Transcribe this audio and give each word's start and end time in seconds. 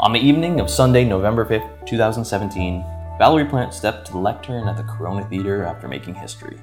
On 0.00 0.12
the 0.12 0.18
evening 0.18 0.58
of 0.58 0.68
Sunday, 0.68 1.04
November 1.04 1.44
5th, 1.44 1.86
2017, 1.86 2.84
Valerie 3.18 3.44
Plante 3.44 3.72
stepped 3.72 4.06
to 4.06 4.12
the 4.12 4.18
lectern 4.18 4.66
at 4.66 4.76
the 4.76 4.82
Corona 4.82 5.24
Theatre 5.28 5.64
after 5.64 5.86
making 5.86 6.14
history. 6.14 6.58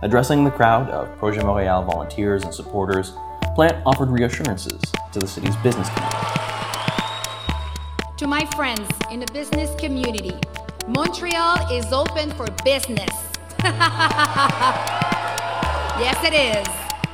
Addressing 0.00 0.42
the 0.44 0.50
crowd 0.50 0.88
of 0.88 1.14
Projet 1.18 1.42
Montréal 1.42 1.84
volunteers 1.84 2.42
and 2.44 2.54
supporters, 2.54 3.12
Plante 3.54 3.82
offered 3.84 4.08
reassurances 4.08 4.80
to 5.12 5.18
the 5.18 5.26
city's 5.26 5.56
business 5.56 5.88
community. 5.90 6.16
To 8.16 8.26
my 8.26 8.48
friends 8.56 8.88
in 9.10 9.20
the 9.20 9.30
business 9.32 9.78
community, 9.78 10.32
Montreal 10.88 11.70
is 11.70 11.92
open 11.92 12.30
for 12.30 12.46
business. 12.64 13.10
yes, 16.00 16.16
it 16.24 16.32
is. 16.32 16.66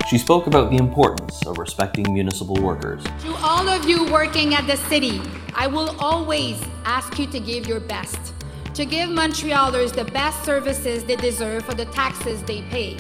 She 0.09 0.16
spoke 0.16 0.46
about 0.46 0.70
the 0.70 0.76
importance 0.78 1.45
of 1.46 1.59
respecting 1.59 2.10
municipal 2.15 2.56
workers. 2.62 3.04
To 3.23 3.34
all 3.42 3.68
of 3.68 3.87
you 3.87 4.10
working 4.10 4.54
at 4.54 4.66
the 4.66 4.76
city, 4.76 5.20
I 5.55 5.66
will 5.66 5.97
always 5.98 6.61
ask 6.84 7.19
you 7.19 7.27
to 7.27 7.41
give 7.41 7.66
your 7.66 7.80
best, 7.80 8.34
to 8.75 8.84
give 8.84 9.09
Montrealers 9.09 9.93
the 9.93 10.05
best 10.05 10.45
services 10.45 11.05
they 11.05 11.16
deserve 11.16 11.65
for 11.65 11.74
the 11.74 11.87
taxes 11.87 12.43
they 12.43 12.62
pay. 12.62 12.97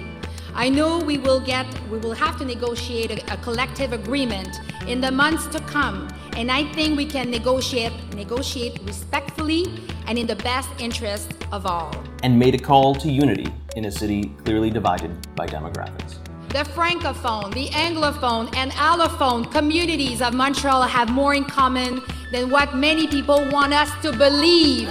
I 0.54 0.68
know 0.68 0.98
we 0.98 1.18
will 1.18 1.38
get 1.38 1.66
we 1.88 1.98
will 1.98 2.14
have 2.14 2.36
to 2.38 2.44
negotiate 2.44 3.10
a, 3.12 3.34
a 3.34 3.36
collective 3.38 3.92
agreement 3.92 4.58
in 4.88 5.00
the 5.00 5.10
months 5.12 5.46
to 5.48 5.60
come, 5.60 6.08
and 6.36 6.50
I 6.50 6.64
think 6.72 6.96
we 6.96 7.06
can 7.06 7.30
negotiate 7.30 7.92
negotiate 8.14 8.80
respectfully 8.84 9.66
and 10.06 10.18
in 10.18 10.26
the 10.26 10.36
best 10.36 10.68
interest 10.80 11.32
of 11.52 11.64
all. 11.64 11.94
And 12.24 12.38
made 12.38 12.54
a 12.54 12.58
call 12.58 12.94
to 12.96 13.08
unity 13.08 13.52
in 13.76 13.84
a 13.84 13.92
city 13.92 14.34
clearly 14.44 14.70
divided 14.70 15.12
by 15.36 15.46
demographics. 15.46 16.27
The 16.48 16.64
Francophone, 16.64 17.52
the 17.52 17.68
Anglophone, 17.68 18.48
and 18.56 18.72
Allophone 18.72 19.52
communities 19.52 20.22
of 20.22 20.32
Montreal 20.32 20.82
have 20.82 21.10
more 21.10 21.34
in 21.34 21.44
common 21.44 22.00
than 22.32 22.48
what 22.48 22.74
many 22.74 23.06
people 23.06 23.46
want 23.50 23.74
us 23.74 23.90
to 24.00 24.12
believe. 24.12 24.88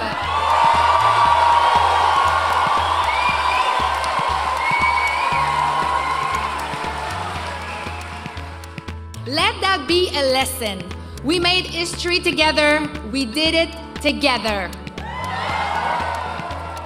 Let 9.25 9.59
that 9.61 9.85
be 9.87 10.09
a 10.15 10.31
lesson. 10.31 10.83
We 11.23 11.39
made 11.39 11.65
history 11.65 12.19
together, 12.19 12.87
we 13.11 13.25
did 13.25 13.55
it 13.55 13.69
together. 14.03 14.69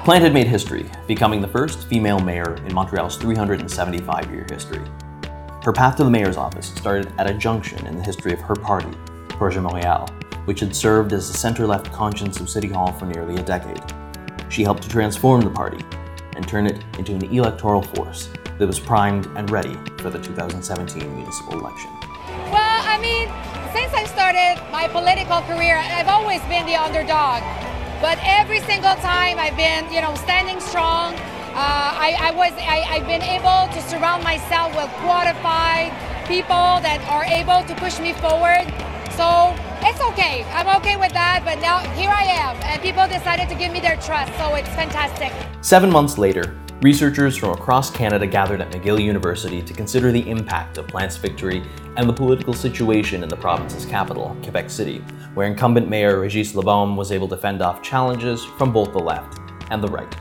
Plante 0.03 0.23
had 0.23 0.33
made 0.33 0.47
history, 0.47 0.89
becoming 1.05 1.41
the 1.41 1.47
first 1.47 1.87
female 1.87 2.19
mayor 2.19 2.55
in 2.65 2.73
Montreal's 2.73 3.17
375 3.17 4.31
year 4.31 4.47
history. 4.49 4.81
Her 5.61 5.71
path 5.71 5.97
to 5.97 6.03
the 6.03 6.09
mayor's 6.09 6.37
office 6.37 6.73
started 6.73 7.13
at 7.19 7.29
a 7.29 7.35
junction 7.35 7.85
in 7.85 7.95
the 7.95 8.03
history 8.03 8.33
of 8.33 8.39
her 8.41 8.55
party, 8.55 8.89
Projet 9.29 9.61
Montréal, 9.61 10.09
which 10.47 10.59
had 10.59 10.75
served 10.75 11.13
as 11.13 11.31
the 11.31 11.37
center 11.37 11.67
left 11.67 11.93
conscience 11.93 12.39
of 12.39 12.49
City 12.49 12.67
Hall 12.67 12.91
for 12.91 13.05
nearly 13.05 13.35
a 13.35 13.43
decade. 13.43 13.79
She 14.49 14.63
helped 14.63 14.81
to 14.81 14.89
transform 14.89 15.41
the 15.41 15.51
party 15.51 15.85
and 16.35 16.47
turn 16.47 16.65
it 16.65 16.83
into 16.97 17.13
an 17.13 17.23
electoral 17.25 17.83
force 17.83 18.29
that 18.57 18.65
was 18.65 18.79
primed 18.79 19.27
and 19.35 19.51
ready 19.51 19.77
for 19.99 20.09
the 20.09 20.19
2017 20.19 21.15
municipal 21.15 21.59
election. 21.59 21.91
Well, 22.49 22.81
I 22.87 22.97
mean, 22.99 23.27
since 23.71 23.93
I 23.93 24.05
started 24.05 24.59
my 24.71 24.87
political 24.87 25.41
career, 25.41 25.77
I've 25.77 26.07
always 26.07 26.41
been 26.45 26.65
the 26.65 26.75
underdog. 26.75 27.70
But 28.01 28.17
every 28.23 28.59
single 28.61 28.95
time 28.95 29.37
I've 29.37 29.55
been, 29.55 29.85
you 29.93 30.01
know, 30.01 30.15
standing 30.15 30.59
strong. 30.59 31.13
Uh, 31.53 31.93
I, 31.93 32.17
I, 32.19 32.31
was, 32.31 32.51
I, 32.57 32.81
I've 32.89 33.05
been 33.05 33.21
able 33.21 33.69
to 33.73 33.81
surround 33.87 34.23
myself 34.23 34.75
with 34.75 34.89
qualified 35.05 35.93
people 36.27 36.81
that 36.81 36.99
are 37.09 37.25
able 37.25 37.61
to 37.67 37.75
push 37.79 37.99
me 37.99 38.13
forward. 38.13 38.65
So 39.13 39.53
it's 39.83 40.01
okay. 40.01 40.43
I'm 40.49 40.67
okay 40.81 40.95
with 40.95 41.13
that. 41.13 41.43
But 41.45 41.61
now 41.61 41.79
here 41.93 42.09
I 42.09 42.23
am, 42.23 42.55
and 42.63 42.81
people 42.81 43.05
decided 43.07 43.49
to 43.49 43.55
give 43.55 43.71
me 43.71 43.79
their 43.79 43.97
trust. 43.97 44.33
So 44.39 44.55
it's 44.55 44.69
fantastic. 44.69 45.31
Seven 45.61 45.91
months 45.91 46.17
later, 46.17 46.57
researchers 46.81 47.37
from 47.37 47.51
across 47.51 47.91
Canada 47.91 48.25
gathered 48.25 48.59
at 48.59 48.71
McGill 48.71 49.03
University 49.03 49.61
to 49.61 49.71
consider 49.71 50.11
the 50.11 50.27
impact 50.27 50.79
of 50.79 50.87
Plante's 50.87 51.15
victory 51.15 51.61
and 51.95 52.09
the 52.09 52.13
political 52.13 52.55
situation 52.55 53.21
in 53.21 53.29
the 53.29 53.37
province's 53.37 53.85
capital, 53.85 54.35
Quebec 54.41 54.67
City, 54.67 54.97
where 55.35 55.45
incumbent 55.45 55.87
Mayor 55.87 56.15
Régis 56.15 56.55
Labeaume 56.55 56.95
was 56.95 57.11
able 57.11 57.27
to 57.27 57.37
fend 57.37 57.61
off 57.61 57.83
challenges 57.83 58.43
from 58.43 58.73
both 58.73 58.93
the 58.93 58.99
left 58.99 59.37
and 59.69 59.83
the 59.83 59.87
right. 59.89 60.11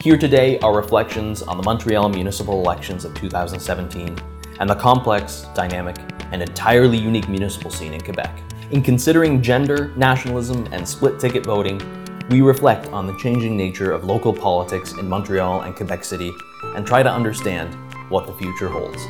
Here 0.00 0.18
today 0.18 0.58
are 0.60 0.74
reflections 0.74 1.42
on 1.42 1.56
the 1.56 1.62
Montreal 1.62 2.08
municipal 2.08 2.60
elections 2.60 3.04
of 3.04 3.14
2017 3.14 4.18
and 4.58 4.68
the 4.68 4.74
complex, 4.74 5.46
dynamic, 5.54 5.96
and 6.32 6.42
entirely 6.42 6.98
unique 6.98 7.28
municipal 7.28 7.70
scene 7.70 7.94
in 7.94 8.00
Quebec. 8.00 8.36
In 8.72 8.82
considering 8.82 9.40
gender, 9.40 9.92
nationalism, 9.96 10.66
and 10.72 10.86
split 10.86 11.20
ticket 11.20 11.44
voting, 11.44 11.80
we 12.28 12.42
reflect 12.42 12.88
on 12.88 13.06
the 13.06 13.16
changing 13.16 13.56
nature 13.56 13.90
of 13.90 14.04
local 14.04 14.34
politics 14.34 14.92
in 14.92 15.08
Montreal 15.08 15.62
and 15.62 15.74
Quebec 15.74 16.04
City 16.04 16.30
and 16.76 16.86
try 16.86 17.02
to 17.02 17.10
understand 17.10 17.74
what 18.10 18.26
the 18.26 18.34
future 18.34 18.68
holds. 18.68 19.02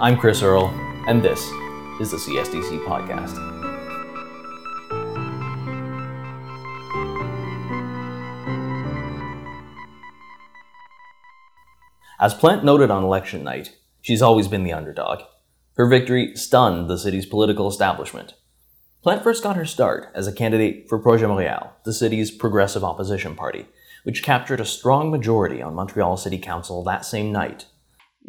I'm 0.00 0.16
Chris 0.16 0.42
Earle, 0.42 0.70
and 1.06 1.22
this 1.22 1.40
is 2.00 2.10
the 2.10 2.16
CSDC 2.16 2.84
Podcast. 2.84 3.38
As 12.18 12.34
Plante 12.34 12.64
noted 12.64 12.90
on 12.90 13.04
election 13.04 13.44
night, 13.44 13.76
she's 14.00 14.22
always 14.22 14.48
been 14.48 14.64
the 14.64 14.72
underdog. 14.72 15.20
Her 15.76 15.86
victory 15.86 16.34
stunned 16.34 16.90
the 16.90 16.98
city's 16.98 17.26
political 17.26 17.68
establishment. 17.68 18.34
Plante 19.02 19.24
first 19.24 19.42
got 19.42 19.56
her 19.56 19.64
start 19.64 20.12
as 20.14 20.28
a 20.28 20.32
candidate 20.32 20.88
for 20.88 20.96
Projet 20.96 21.26
Montréal, 21.26 21.70
the 21.84 21.92
city's 21.92 22.30
progressive 22.30 22.84
opposition 22.84 23.34
party, 23.34 23.66
which 24.04 24.22
captured 24.22 24.60
a 24.60 24.64
strong 24.64 25.10
majority 25.10 25.60
on 25.60 25.74
Montreal 25.74 26.16
City 26.16 26.38
Council 26.38 26.84
that 26.84 27.04
same 27.04 27.32
night. 27.32 27.66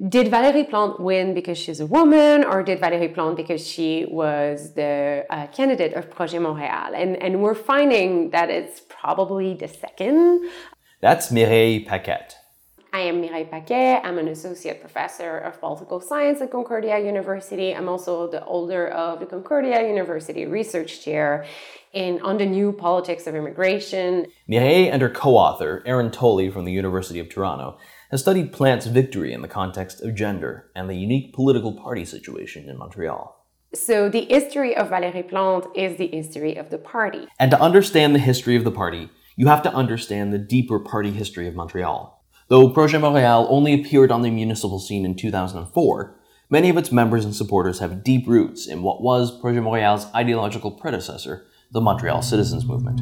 Did 0.09 0.31
Valérie 0.31 0.67
Plante 0.67 0.99
win 0.99 1.35
because 1.35 1.59
she's 1.59 1.79
a 1.79 1.85
woman, 1.85 2.43
or 2.43 2.63
did 2.63 2.81
Valérie 2.81 3.13
Plante 3.13 3.37
because 3.37 3.65
she 3.67 4.07
was 4.09 4.73
the 4.73 5.27
uh, 5.29 5.45
candidate 5.47 5.93
of 5.93 6.09
Projet 6.09 6.41
Montréal? 6.41 6.99
And, 6.99 7.21
and 7.21 7.43
we're 7.43 7.53
finding 7.53 8.31
that 8.31 8.49
it's 8.49 8.81
probably 8.89 9.53
the 9.53 9.67
second. 9.67 10.49
That's 11.01 11.29
Mireille 11.29 11.85
Paquet. 11.85 12.29
I 12.95 12.99
am 12.99 13.21
Mireille 13.21 13.49
Paquet. 13.49 14.01
I'm 14.03 14.19
an 14.19 14.27
associate 14.27 14.79
professor 14.79 15.39
of 15.39 15.59
political 15.59 15.99
science 15.99 16.41
at 16.41 16.51
Concordia 16.51 16.99
University. 16.99 17.75
I'm 17.75 17.89
also 17.89 18.29
the 18.29 18.41
holder 18.41 18.87
of 18.87 19.19
the 19.19 19.25
Concordia 19.25 19.81
University 19.87 20.45
Research 20.45 21.03
Chair 21.03 21.43
in 21.91 22.21
on 22.21 22.37
the 22.37 22.45
new 22.45 22.71
politics 22.71 23.25
of 23.25 23.33
immigration. 23.33 24.27
Mireille 24.47 24.91
and 24.91 25.01
her 25.01 25.09
co-author, 25.09 25.81
Erin 25.87 26.11
Tolley 26.11 26.51
from 26.51 26.65
the 26.65 26.71
University 26.71 27.19
of 27.19 27.29
Toronto, 27.29 27.79
has 28.11 28.21
studied 28.21 28.53
Plante's 28.53 28.85
victory 28.85 29.33
in 29.33 29.41
the 29.41 29.47
context 29.47 29.99
of 30.03 30.13
gender 30.13 30.69
and 30.75 30.87
the 30.87 30.95
unique 30.95 31.33
political 31.33 31.73
party 31.73 32.05
situation 32.05 32.69
in 32.69 32.77
Montreal. 32.77 33.43
So 33.73 34.07
the 34.07 34.25
history 34.25 34.77
of 34.77 34.89
Valérie 34.89 35.27
Plante 35.27 35.67
is 35.75 35.97
the 35.97 36.09
history 36.09 36.57
of 36.57 36.69
the 36.69 36.77
party. 36.77 37.27
And 37.39 37.49
to 37.49 37.59
understand 37.59 38.13
the 38.13 38.19
history 38.19 38.55
of 38.55 38.63
the 38.63 38.69
party, 38.69 39.09
you 39.35 39.47
have 39.47 39.63
to 39.63 39.73
understand 39.73 40.31
the 40.31 40.37
deeper 40.37 40.77
party 40.77 41.09
history 41.09 41.47
of 41.47 41.55
Montreal. 41.55 42.12
Though 42.49 42.69
Projet 42.69 42.99
Montréal 42.99 43.47
only 43.49 43.73
appeared 43.73 44.11
on 44.11 44.21
the 44.21 44.29
municipal 44.29 44.79
scene 44.79 45.05
in 45.05 45.15
2004, 45.15 46.15
many 46.49 46.69
of 46.69 46.77
its 46.77 46.91
members 46.91 47.23
and 47.23 47.33
supporters 47.33 47.79
have 47.79 48.03
deep 48.03 48.27
roots 48.27 48.67
in 48.67 48.83
what 48.83 49.01
was 49.01 49.39
Projet 49.39 49.61
Montréal's 49.61 50.13
ideological 50.13 50.71
predecessor, 50.71 51.45
the 51.71 51.79
Montreal 51.79 52.21
Citizens 52.21 52.65
Movement. 52.65 52.99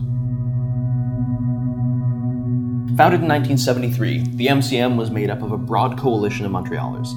Founded 2.97 3.21
in 3.21 3.27
1973, 3.27 4.35
the 4.35 4.47
MCM 4.47 4.95
was 4.95 5.09
made 5.09 5.31
up 5.31 5.41
of 5.41 5.51
a 5.51 5.57
broad 5.57 5.97
coalition 5.97 6.45
of 6.45 6.51
Montrealers 6.51 7.07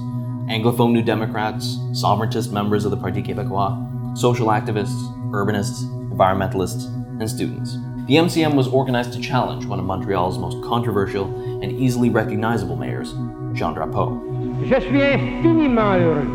Anglophone 0.49 0.93
New 0.93 1.03
Democrats, 1.03 1.77
sovereigntist 1.93 2.53
members 2.53 2.85
of 2.85 2.91
the 2.91 2.97
Parti 2.97 3.23
Québécois, 3.23 4.17
social 4.17 4.49
activists, 4.49 5.11
urbanists, 5.31 5.85
environmentalists, 6.11 6.87
and 7.21 7.29
students. 7.29 7.77
The 8.07 8.17
MCM 8.17 8.55
was 8.55 8.69
organized 8.69 9.15
to 9.15 9.19
challenge 9.19 9.65
one 9.65 9.79
of 9.79 9.87
Montreal's 9.87 10.37
most 10.37 10.63
controversial 10.63 11.25
and 11.63 11.73
easily 11.73 12.11
recognizable 12.11 12.77
mayors, 12.77 13.15
Jean 13.55 13.73
Drapeau. 13.73 14.21
Je 14.67 14.79
suis 14.79 15.01
infiniment 15.01 15.95
heureux, 15.95 16.29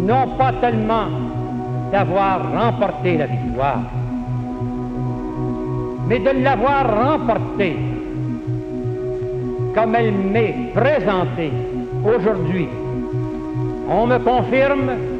non 0.00 0.38
pas 0.38 0.54
tellement 0.62 1.10
d'avoir 1.92 2.50
remporté 2.50 3.18
la 3.18 3.26
victoire, 3.26 3.82
mais 6.08 6.20
de 6.20 6.30
l'avoir 6.42 6.86
remportée 7.12 7.76
comme 9.74 9.94
elle 9.94 10.12
m'est 10.12 10.72
présentée 10.72 11.52
aujourd'hui. 12.06 12.68
On 13.86 14.06
me 14.06 14.18
confirme 14.18 15.13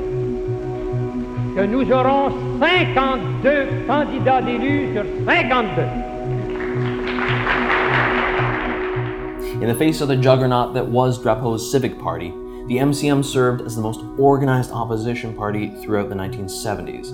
que 1.55 1.67
nous 1.67 1.91
aurons 1.93 2.31
52 2.59 3.87
candidats 3.87 4.43
d'élus 4.43 4.93
sur 4.93 5.05
52. 5.25 5.83
In 9.63 9.69
the 9.69 9.75
face 9.75 10.01
of 10.01 10.09
the 10.09 10.17
juggernaut 10.17 10.75
that 10.75 10.87
was 10.87 11.19
Drapeau's 11.23 11.71
Civic 11.71 11.99
Party, 11.99 12.31
the 12.67 12.79
MCM 12.79 13.25
served 13.25 13.63
as 13.63 13.77
the 13.77 13.83
most 13.83 14.01
organized 14.19 14.73
opposition 14.73 15.35
party 15.35 15.71
throughout 15.83 16.09
the 16.09 16.15
1970s. 16.15 17.13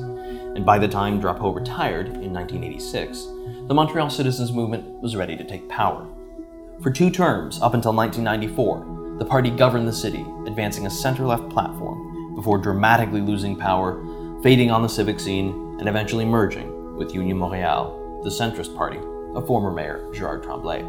and 0.57 0.67
by 0.67 0.79
the 0.79 0.89
time 0.89 1.21
Drapeau 1.21 1.55
retired 1.55 2.09
in 2.09 2.33
1986, 2.33 3.27
the 3.69 3.75
Montreal 3.75 4.11
Citizens 4.11 4.53
Movement 4.53 5.01
was 5.01 5.17
ready 5.17 5.37
to 5.37 5.45
take 5.45 5.69
power. 5.69 6.07
For 6.83 6.91
two 6.91 7.11
terms, 7.11 7.63
up 7.63 7.75
until 7.75 7.95
1994, 7.95 9.17
the 9.19 9.25
party 9.25 9.51
governed 9.51 9.87
the 9.87 9.93
city, 9.93 10.25
advancing 10.47 10.87
a 10.87 10.91
center 10.91 11.25
left 11.25 11.49
platform 11.51 12.35
before 12.35 12.59
dramatically 12.59 13.21
losing 13.21 13.57
power, 13.57 14.03
fading 14.43 14.71
on 14.71 14.81
the 14.81 14.89
civic 14.89 15.21
scene, 15.21 15.77
and 15.79 15.89
eventually 15.89 16.25
merging 16.25 16.97
with 16.97 17.15
Union 17.15 17.37
Montréal, 17.37 18.23
the 18.25 18.31
centrist 18.31 18.75
party 18.75 18.99
of 19.35 19.47
former 19.47 19.71
mayor 19.71 20.07
Gérald 20.13 20.43
Tremblay. 20.43 20.83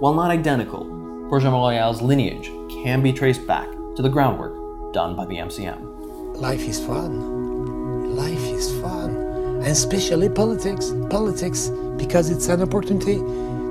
While 0.00 0.14
not 0.14 0.32
identical, 0.32 0.84
Projet 1.28 1.52
Montréal's 1.52 2.02
lineage 2.02 2.50
can 2.82 3.02
be 3.02 3.12
traced 3.12 3.46
back 3.46 3.70
to 3.94 4.02
the 4.02 4.08
groundwork 4.08 4.92
done 4.92 5.14
by 5.14 5.26
the 5.26 5.36
MCM. 5.36 6.36
Life 6.40 6.66
is 6.66 6.84
fun. 6.84 8.16
Life 8.16 8.46
is 8.48 8.72
fun. 8.80 9.14
And 9.14 9.68
especially 9.68 10.28
politics. 10.28 10.92
Politics, 11.08 11.68
because 11.96 12.30
it's 12.30 12.48
an 12.48 12.62
opportunity 12.62 13.18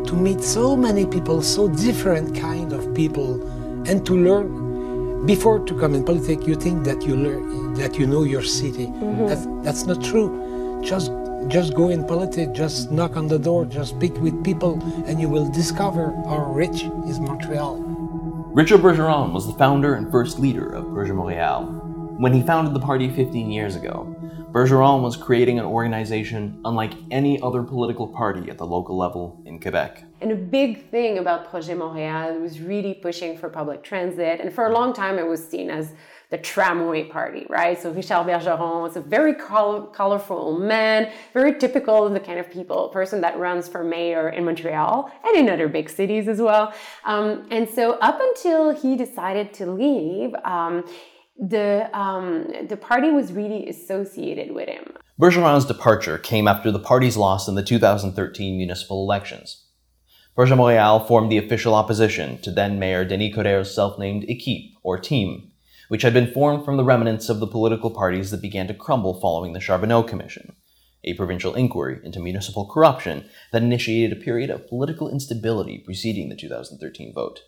to 0.10 0.14
meet 0.16 0.42
so 0.42 0.78
many 0.78 1.06
people, 1.06 1.42
so 1.42 1.68
different 1.68 2.34
kind 2.34 2.72
of 2.72 2.94
people, 2.96 3.42
and 3.90 4.06
to 4.06 4.14
learn. 4.14 5.26
Before 5.26 5.60
to 5.60 5.78
come 5.78 5.96
in 5.96 6.06
politics, 6.06 6.48
you 6.48 6.56
think 6.56 6.86
that 6.86 7.02
you 7.02 7.18
learn 7.18 7.69
that 7.80 7.98
you 7.98 8.06
know 8.06 8.24
your 8.24 8.44
city. 8.44 8.88
Mm-hmm. 8.88 9.28
That's, 9.28 9.46
that's 9.64 9.86
not 9.86 10.04
true. 10.04 10.81
Just 10.84 11.12
just 11.48 11.74
go 11.74 11.90
in 11.90 12.06
politics, 12.06 12.52
just 12.54 12.92
knock 12.92 13.16
on 13.16 13.28
the 13.28 13.40
door, 13.40 13.66
just 13.66 13.96
speak 13.96 14.14
with 14.18 14.44
people, 14.44 14.74
and 15.08 15.20
you 15.20 15.30
will 15.30 15.50
discover 15.50 16.12
how 16.28 16.52
rich 16.54 16.84
is 17.08 17.20
Montreal. 17.20 17.78
Richard 18.54 18.81
Bergeron 18.81 19.31
was 19.31 19.48
the 19.48 19.54
founder 19.54 19.96
and 19.96 20.12
first 20.12 20.38
leader 20.38 20.70
of 20.70 20.84
Projet 20.86 21.16
Montréal. 21.16 22.20
When 22.20 22.34
he 22.34 22.42
founded 22.42 22.74
the 22.74 22.80
party 22.80 23.10
15 23.10 23.50
years 23.50 23.76
ago, 23.76 24.16
Bergeron 24.52 25.02
was 25.02 25.16
creating 25.16 25.60
an 25.60 25.66
organization 25.66 26.60
unlike 26.66 26.94
any 27.12 27.40
other 27.42 27.64
political 27.64 28.08
party 28.08 28.50
at 28.50 28.58
the 28.58 28.66
local 28.66 28.98
level 28.98 29.42
in 29.46 29.60
Quebec. 29.60 30.04
And 30.22 30.31
a 30.31 30.36
big 30.36 30.90
thing 30.90 31.20
about 31.20 31.50
Projet 31.50 31.78
Montréal 31.78 32.42
was 32.42 32.60
really 32.60 32.96
pushing 32.96 33.38
for 33.38 33.48
public 33.48 33.84
transit, 33.84 34.42
and 34.42 34.52
for 34.52 34.66
a 34.66 34.74
long 34.74 34.92
time 34.92 35.20
it 35.20 35.28
was 35.28 35.48
seen 35.48 35.70
as 35.70 35.94
the 36.30 36.38
tramway 36.38 37.04
party, 37.06 37.46
right? 37.50 37.81
So 37.81 37.92
Richard 37.92 38.28
Bergeron 38.28 38.88
is 38.88 38.96
a 38.96 39.02
very 39.02 39.34
colorful 39.34 40.60
man, 40.60 41.12
very 41.34 41.58
typical 41.58 42.06
of 42.06 42.14
the 42.14 42.20
kind 42.20 42.40
of 42.40 42.52
people, 42.52 42.90
person 42.90 43.22
that 43.22 43.38
runs 43.40 43.68
for 43.68 43.84
mayor 43.84 44.30
in 44.30 44.46
Montreal 44.46 45.12
and 45.26 45.38
in 45.38 45.50
other 45.50 45.68
big 45.68 45.90
cities 45.90 46.28
as 46.28 46.40
well. 46.40 46.74
Um, 47.06 47.48
and 47.50 47.68
so 47.68 47.94
up 47.94 48.20
until 48.22 48.76
he 48.76 48.96
decided 48.96 49.54
to 49.56 49.72
leave, 49.72 50.36
um, 50.46 50.86
the 51.40 51.90
um, 51.98 52.48
the 52.68 52.76
party 52.76 53.12
was 53.12 53.31
really 53.31 53.68
associated 53.70 54.54
with 54.54 54.68
him. 54.68 54.94
Bergeron's 55.20 55.66
departure 55.66 56.18
came 56.18 56.48
after 56.48 56.70
the 56.70 56.80
party's 56.80 57.18
loss 57.18 57.48
in 57.48 57.56
the 57.56 57.64
2013 57.64 58.58
municipal 58.58 59.04
elections. 59.04 59.66
Bergeron 60.38 60.58
Montréal 60.58 61.08
formed 61.08 61.31
the 61.31 61.38
official 61.38 61.74
opposition 61.74 62.42
to 62.42 62.52
then 62.52 62.78
Mayor 62.78 63.04
Denis 63.04 63.36
Coderre's 63.36 63.74
self-named 63.74 64.26
Equipe, 64.28 64.76
or 64.84 64.98
team, 64.98 65.49
which 65.90 66.04
had 66.04 66.14
been 66.14 66.32
formed 66.32 66.64
from 66.64 66.78
the 66.78 66.84
remnants 66.84 67.28
of 67.30 67.40
the 67.40 67.48
political 67.48 67.92
parties 67.92 68.32
that 68.32 68.42
began 68.42 68.68
to 68.68 68.74
crumble 68.74 69.20
following 69.20 69.54
the 69.54 69.60
Charbonneau 69.60 70.04
Commission, 70.04 70.56
a 71.04 71.16
provincial 71.16 71.56
inquiry 71.56 72.00
into 72.04 72.20
municipal 72.20 72.66
corruption 72.66 73.28
that 73.52 73.64
initiated 73.64 74.18
a 74.18 74.24
period 74.24 74.50
of 74.50 74.68
political 74.70 75.10
instability 75.10 75.80
preceding 75.80 76.30
the 76.30 76.36
2013 76.36 77.14
vote. 77.14 77.42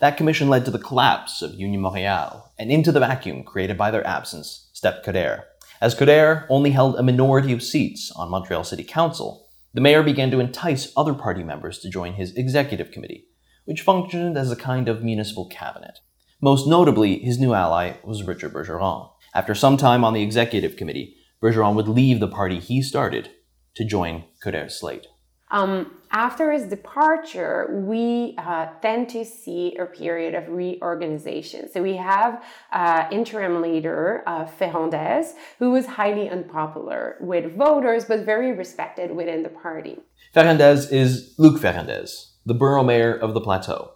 That 0.00 0.16
commission 0.16 0.48
led 0.48 0.64
to 0.64 0.70
the 0.72 0.78
collapse 0.78 1.40
of 1.40 1.54
Union 1.54 1.80
Montréal, 1.80 2.42
and 2.58 2.70
into 2.70 2.90
the 2.90 3.00
vacuum 3.00 3.44
created 3.44 3.78
by 3.78 3.90
their 3.92 4.06
absence 4.06 4.68
stepped 4.72 5.06
Coderre. 5.06 5.44
As 5.80 5.94
Coderre 5.94 6.46
only 6.50 6.72
held 6.72 6.96
a 6.96 7.02
minority 7.04 7.52
of 7.52 7.62
seats 7.62 8.10
on 8.16 8.28
Montreal 8.28 8.64
City 8.64 8.82
Council, 8.82 9.48
the 9.72 9.80
mayor 9.80 10.02
began 10.02 10.32
to 10.32 10.40
entice 10.40 10.92
other 10.96 11.14
party 11.14 11.44
members 11.44 11.78
to 11.78 11.90
join 11.90 12.14
his 12.14 12.34
executive 12.34 12.90
committee, 12.90 13.28
which 13.66 13.82
functioned 13.82 14.36
as 14.36 14.50
a 14.50 14.56
kind 14.56 14.88
of 14.88 15.04
municipal 15.04 15.46
cabinet. 15.46 16.00
Most 16.40 16.68
notably, 16.68 17.18
his 17.18 17.40
new 17.40 17.52
ally 17.52 17.94
was 18.04 18.22
Richard 18.22 18.52
Bergeron. 18.52 19.10
After 19.34 19.56
some 19.56 19.76
time 19.76 20.04
on 20.04 20.14
the 20.14 20.22
executive 20.22 20.76
committee, 20.76 21.16
Bergeron 21.42 21.74
would 21.74 21.88
leave 21.88 22.20
the 22.20 22.28
party 22.28 22.60
he 22.60 22.80
started 22.80 23.30
to 23.74 23.84
join 23.84 24.24
Coderre's 24.40 24.78
slate. 24.78 25.08
Um, 25.50 25.96
after 26.12 26.52
his 26.52 26.64
departure, 26.64 27.82
we 27.84 28.36
uh, 28.38 28.66
tend 28.80 29.08
to 29.10 29.24
see 29.24 29.76
a 29.76 29.86
period 29.86 30.34
of 30.34 30.48
reorganization. 30.48 31.72
So 31.72 31.82
we 31.82 31.96
have 31.96 32.44
uh, 32.70 33.08
interim 33.10 33.60
leader 33.60 34.22
uh, 34.26 34.44
Ferrandez, 34.44 35.32
who 35.58 35.72
was 35.72 35.86
highly 35.86 36.28
unpopular 36.28 37.16
with 37.20 37.56
voters, 37.56 38.04
but 38.04 38.24
very 38.24 38.52
respected 38.52 39.10
within 39.10 39.42
the 39.42 39.48
party. 39.48 39.98
Ferrandez 40.34 40.92
is 40.92 41.34
Luc 41.36 41.60
Ferrandez, 41.60 42.34
the 42.46 42.54
borough 42.54 42.84
mayor 42.84 43.14
of 43.14 43.34
the 43.34 43.40
Plateau. 43.40 43.92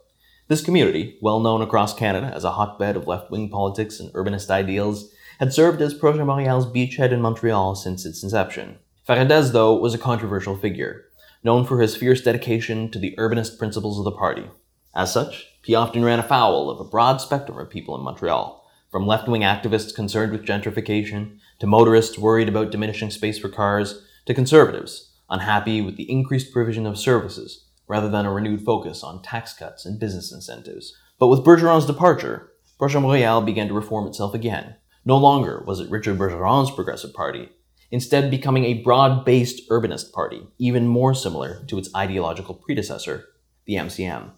This 0.49 0.63
community, 0.63 1.19
well 1.23 1.39
known 1.39 1.63
across 1.63 1.95
Canada 1.95 2.33
as 2.35 2.43
a 2.43 2.53
hotbed 2.53 2.97
of 2.97 3.07
left 3.07 3.31
wing 3.31 3.49
politics 3.49 4.01
and 4.01 4.13
urbanist 4.13 4.51
ideals, 4.51 5.13
had 5.39 5.53
served 5.53 5.81
as 5.81 5.95
Projet 5.95 6.27
Montréal's 6.27 6.67
beachhead 6.67 7.13
in 7.13 7.23
Montreal 7.23 7.77
since 7.77 8.05
its 8.05 8.23
inception. 8.25 8.79
Ferrandez, 9.09 9.53
though, 9.53 9.75
was 9.75 9.95
a 9.95 9.99
controversial 9.99 10.57
figure, 10.57 11.05
known 11.45 11.65
for 11.65 11.81
his 11.81 11.97
fierce 11.97 12.21
dedication 12.21 12.91
to 12.91 12.99
the 12.99 13.15
urbanist 13.19 13.57
principles 13.57 13.99
of 13.99 14.05
the 14.05 14.11
party. 14.11 14.51
As 14.95 15.13
such, 15.13 15.47
he 15.65 15.77
often 15.77 16.05
ran 16.05 16.19
afoul 16.19 16.71
of 16.71 16.81
a 16.81 16.91
broad 16.91 17.21
spectrum 17.21 17.59
of 17.59 17.71
people 17.71 17.97
in 17.97 18.03
Montreal, 18.03 18.69
from 18.91 19.07
left 19.07 19.29
wing 19.29 19.43
activists 19.43 19.95
concerned 19.95 20.33
with 20.33 20.45
gentrification, 20.45 21.39
to 21.61 21.69
motorists 21.69 22.19
worried 22.19 22.49
about 22.49 22.73
diminishing 22.73 23.11
space 23.11 23.39
for 23.39 23.49
cars, 23.49 24.03
to 24.27 24.35
conservatives 24.35 25.13
unhappy 25.31 25.81
with 25.81 25.97
the 25.97 26.11
increased 26.11 26.53
provision 26.53 26.85
of 26.85 26.99
services 26.99 27.65
rather 27.93 28.09
than 28.09 28.25
a 28.25 28.33
renewed 28.33 28.63
focus 28.63 29.05
on 29.05 29.21
tax 29.21 29.53
cuts 29.53 29.85
and 29.85 30.01
business 30.01 30.33
incentives. 30.33 30.97
But 31.19 31.27
with 31.27 31.45
Bergeron's 31.45 31.85
departure, 31.85 32.51
Projet 32.79 33.03
Montréal 33.03 33.45
began 33.45 33.69
to 33.69 33.75
reform 33.75 34.07
itself 34.07 34.33
again. 34.33 34.77
No 35.05 35.19
longer 35.19 35.63
was 35.67 35.79
it 35.79 35.91
Richard 35.91 36.17
Bergeron's 36.17 36.71
Progressive 36.71 37.13
Party, 37.13 37.51
instead 37.91 38.31
becoming 38.31 38.65
a 38.65 38.83
broad-based 38.83 39.69
urbanist 39.69 40.11
party, 40.11 40.41
even 40.59 40.89
more 40.89 41.13
similar 41.13 41.67
to 41.67 41.77
its 41.77 41.95
ideological 41.95 42.55
predecessor, 42.55 43.27
the 43.67 43.75
MCM 43.75 44.31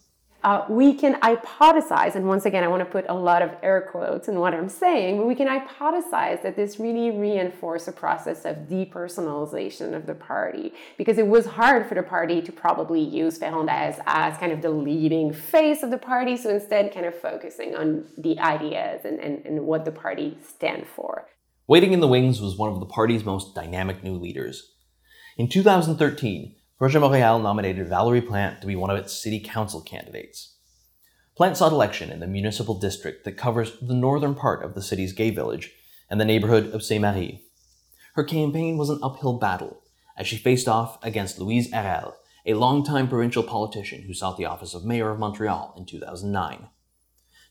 uh, 0.45 0.67
we 0.69 0.93
can 0.93 1.15
hypothesize, 1.21 2.15
and 2.15 2.29
once 2.29 2.45
again, 2.45 2.63
I 2.63 2.69
want 2.69 2.81
to 2.81 2.85
put 2.85 3.07
a 3.09 3.15
lot 3.15 3.41
of 3.41 3.51
air 3.63 3.89
quotes 3.91 4.29
in 4.29 4.39
what 4.39 4.53
I'm 4.53 4.69
saying, 4.69 5.17
but 5.17 5.27
we 5.27 5.35
can 5.35 5.49
hypothesize 5.49 6.43
that 6.43 6.55
this 6.55 6.79
really 6.79 7.11
reinforced 7.11 7.89
a 7.89 7.93
process 7.93 8.45
of 8.45 8.69
depersonalization 8.69 9.95
of 9.95 10.05
the 10.05 10.15
party 10.15 10.75
because 10.99 11.17
it 11.17 11.27
was 11.27 11.47
hard 11.47 11.87
for 11.87 11.95
the 11.95 12.03
party 12.03 12.43
to 12.43 12.53
probably 12.53 13.01
use 13.01 13.39
Ferrandez 13.39 13.99
as 14.07 14.37
kind 14.37 14.53
of 14.53 14.61
the 14.61 14.69
leading 14.69 15.33
face 15.33 15.83
of 15.83 15.91
the 15.91 15.99
party, 15.99 16.37
so 16.37 16.51
instead, 16.51 16.93
kind 16.93 17.07
of 17.07 17.19
focusing 17.19 17.75
on 17.75 18.05
the 18.19 18.39
ideas 18.39 19.07
and, 19.07 19.19
and, 19.21 19.47
and 19.47 19.67
what 19.67 19.87
the 19.87 19.93
party 19.93 20.37
stand 20.47 20.87
for. 20.87 21.27
Waiting 21.67 21.95
in 21.95 22.01
the 22.01 22.09
Wings 22.09 22.43
was 22.43 22.59
one 22.59 22.71
of 22.71 22.81
the 22.81 22.87
party's 22.87 23.25
most 23.25 23.55
dynamic 23.55 24.05
new 24.05 24.19
leaders. 24.19 24.73
In 25.39 25.49
2013, 25.49 26.55
Projet 26.77 26.99
Montréal 26.99 27.41
nominated 27.41 27.89
Valerie 27.89 28.21
Plante 28.21 28.61
to 28.61 28.67
be 28.67 28.75
one 28.75 28.91
of 28.91 28.97
its 28.97 29.13
city 29.13 29.39
council 29.39 29.81
candidates. 29.81 30.57
Plante 31.37 31.57
sought 31.57 31.71
election 31.71 32.11
in 32.11 32.19
the 32.19 32.27
municipal 32.27 32.75
district 32.75 33.25
that 33.25 33.37
covers 33.37 33.79
the 33.81 33.95
northern 33.95 34.35
part 34.35 34.65
of 34.65 34.75
the 34.75 34.83
city's 34.83 35.13
gay 35.13 35.31
village 35.31 35.73
and 36.11 36.21
the 36.21 36.25
neighborhood 36.25 36.75
of 36.75 36.83
Sainte-Marie. 36.83 37.45
Her 38.15 38.25
campaign 38.25 38.77
was 38.77 38.91
an 38.91 38.99
uphill 39.05 39.39
battle 39.39 39.83
as 40.19 40.27
she 40.27 40.37
faced 40.37 40.67
off 40.67 40.99
against 41.05 41.39
Louise 41.39 41.71
Harel, 41.71 42.17
a 42.45 42.55
longtime 42.55 43.07
provincial 43.09 43.45
politician 43.45 44.03
who 44.03 44.13
sought 44.13 44.37
the 44.37 44.45
office 44.45 44.75
of 44.75 44.85
mayor 44.85 45.11
of 45.11 45.21
Montreal 45.21 45.75
in 45.77 45.87
2009. 45.87 46.69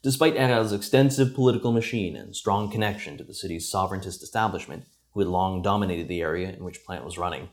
Despite 0.01 0.35
Harel's 0.35 0.73
extensive 0.73 1.33
political 1.33 1.71
machine 1.71 2.17
and 2.17 2.35
strong 2.35 2.69
connection 2.69 3.17
to 3.17 3.23
the 3.23 3.33
city's 3.33 3.71
sovereigntist 3.71 4.21
establishment, 4.21 4.83
who 5.13 5.21
had 5.21 5.29
long 5.29 5.61
dominated 5.61 6.09
the 6.09 6.21
area 6.21 6.49
in 6.49 6.65
which 6.65 6.83
Plante 6.83 7.05
was 7.05 7.17
running, 7.17 7.47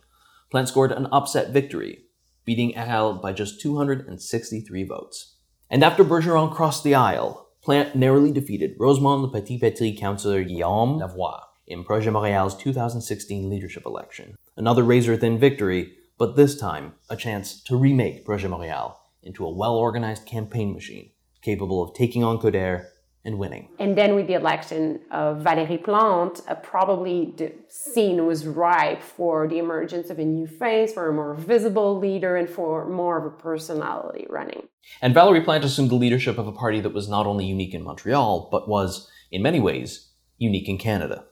Plante 0.50 0.68
scored 0.68 0.92
an 0.92 1.06
upset 1.12 1.50
victory, 1.50 2.06
beating 2.44 2.72
Harel 2.72 3.14
by 3.14 3.32
just 3.32 3.60
263 3.60 4.84
votes. 4.84 5.36
And 5.70 5.84
after 5.84 6.02
Bergeron 6.04 6.52
crossed 6.52 6.82
the 6.82 6.94
aisle, 6.94 7.48
Plante 7.62 7.94
narrowly 7.94 8.32
defeated 8.32 8.74
Rosemont 8.78 9.22
La 9.22 9.30
Petite-Patrie 9.30 9.96
councillor 9.96 10.42
Guillaume 10.42 10.98
Lavoie 10.98 11.42
in 11.66 11.84
Projet 11.84 12.10
Montréal's 12.10 12.56
2016 12.56 13.48
leadership 13.48 13.84
election. 13.86 14.36
Another 14.56 14.82
razor 14.82 15.16
thin 15.16 15.38
victory, 15.38 15.92
but 16.18 16.34
this 16.34 16.58
time 16.58 16.94
a 17.08 17.16
chance 17.16 17.62
to 17.62 17.76
remake 17.76 18.24
Projet 18.24 18.50
Montréal 18.50 18.96
into 19.22 19.46
a 19.46 19.54
well 19.54 19.76
organized 19.76 20.26
campaign 20.26 20.72
machine 20.72 21.10
capable 21.42 21.82
of 21.82 21.94
taking 21.94 22.24
on 22.24 22.38
Coderre 22.38 22.86
and 23.24 23.38
winning. 23.38 23.68
And 23.78 23.96
then 23.96 24.14
with 24.14 24.26
the 24.26 24.34
election 24.34 25.00
of 25.10 25.38
Valérie 25.38 25.82
Plante, 25.82 26.40
uh, 26.48 26.54
probably 26.54 27.34
the 27.36 27.52
scene 27.68 28.26
was 28.26 28.46
ripe 28.46 29.02
for 29.02 29.46
the 29.46 29.58
emergence 29.58 30.08
of 30.08 30.18
a 30.18 30.24
new 30.24 30.46
face, 30.46 30.92
for 30.92 31.08
a 31.08 31.12
more 31.12 31.34
visible 31.34 31.98
leader, 31.98 32.36
and 32.36 32.48
for 32.48 32.88
more 32.88 33.18
of 33.18 33.26
a 33.26 33.36
personality 33.36 34.26
running. 34.30 34.68
And 35.02 35.14
Valérie 35.14 35.44
Plante 35.44 35.66
assumed 35.66 35.90
the 35.90 35.96
leadership 35.96 36.38
of 36.38 36.46
a 36.46 36.52
party 36.52 36.80
that 36.80 36.94
was 36.94 37.08
not 37.08 37.26
only 37.26 37.44
unique 37.44 37.74
in 37.74 37.82
Montreal, 37.82 38.48
but 38.50 38.68
was, 38.68 39.10
in 39.30 39.42
many 39.42 39.60
ways, 39.60 40.10
unique 40.38 40.68
in 40.68 40.78
Canada. 40.78 41.24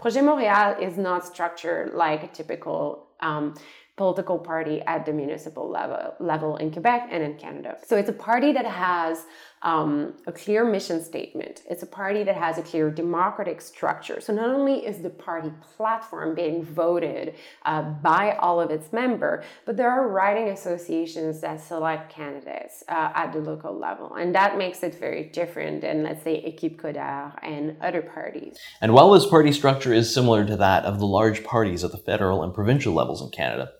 Projet 0.00 0.22
Montréal 0.22 0.80
is 0.80 0.96
not 0.96 1.24
structured 1.24 1.94
like 1.94 2.22
a 2.22 2.28
typical 2.28 3.08
um, 3.20 3.54
political 3.96 4.38
party 4.38 4.80
at 4.82 5.04
the 5.06 5.12
municipal 5.12 5.68
level, 5.68 6.14
level 6.18 6.56
in 6.56 6.70
Quebec 6.70 7.08
and 7.10 7.22
in 7.22 7.34
Canada. 7.36 7.76
So 7.86 7.96
it's 7.96 8.08
a 8.08 8.12
party 8.12 8.52
that 8.52 8.66
has 8.66 9.24
um, 9.62 10.14
a 10.26 10.32
clear 10.32 10.64
mission 10.64 11.02
statement. 11.02 11.62
It's 11.70 11.82
a 11.82 11.86
party 11.86 12.24
that 12.24 12.36
has 12.36 12.58
a 12.58 12.62
clear 12.62 12.90
democratic 12.90 13.60
structure. 13.60 14.20
So 14.20 14.32
not 14.32 14.50
only 14.50 14.84
is 14.84 15.02
the 15.02 15.10
party 15.10 15.52
platform 15.76 16.34
being 16.34 16.64
voted 16.64 17.34
uh, 17.64 17.82
by 17.82 18.32
all 18.36 18.60
of 18.60 18.70
its 18.70 18.92
members, 18.92 19.44
but 19.64 19.76
there 19.76 19.90
are 19.90 20.08
riding 20.08 20.48
associations 20.48 21.40
that 21.40 21.60
select 21.60 22.12
candidates 22.12 22.82
uh, 22.88 23.12
at 23.14 23.32
the 23.32 23.38
local 23.38 23.78
level. 23.78 24.14
And 24.14 24.34
that 24.34 24.58
makes 24.58 24.82
it 24.82 24.98
very 24.98 25.24
different 25.24 25.82
than, 25.82 26.02
let's 26.02 26.24
say, 26.24 26.42
Équipe 26.42 26.76
Coderre 26.80 27.32
and 27.42 27.76
other 27.80 28.02
parties. 28.02 28.58
And 28.80 28.92
while 28.92 29.12
this 29.12 29.26
party 29.26 29.52
structure 29.52 29.92
is 29.92 30.12
similar 30.12 30.44
to 30.44 30.56
that 30.56 30.84
of 30.84 30.98
the 30.98 31.06
large 31.06 31.44
parties 31.44 31.84
at 31.84 31.92
the 31.92 31.98
federal 31.98 32.42
and 32.42 32.52
provincial 32.52 32.92
levels 32.92 33.22
in 33.22 33.30
Canada, 33.30 33.70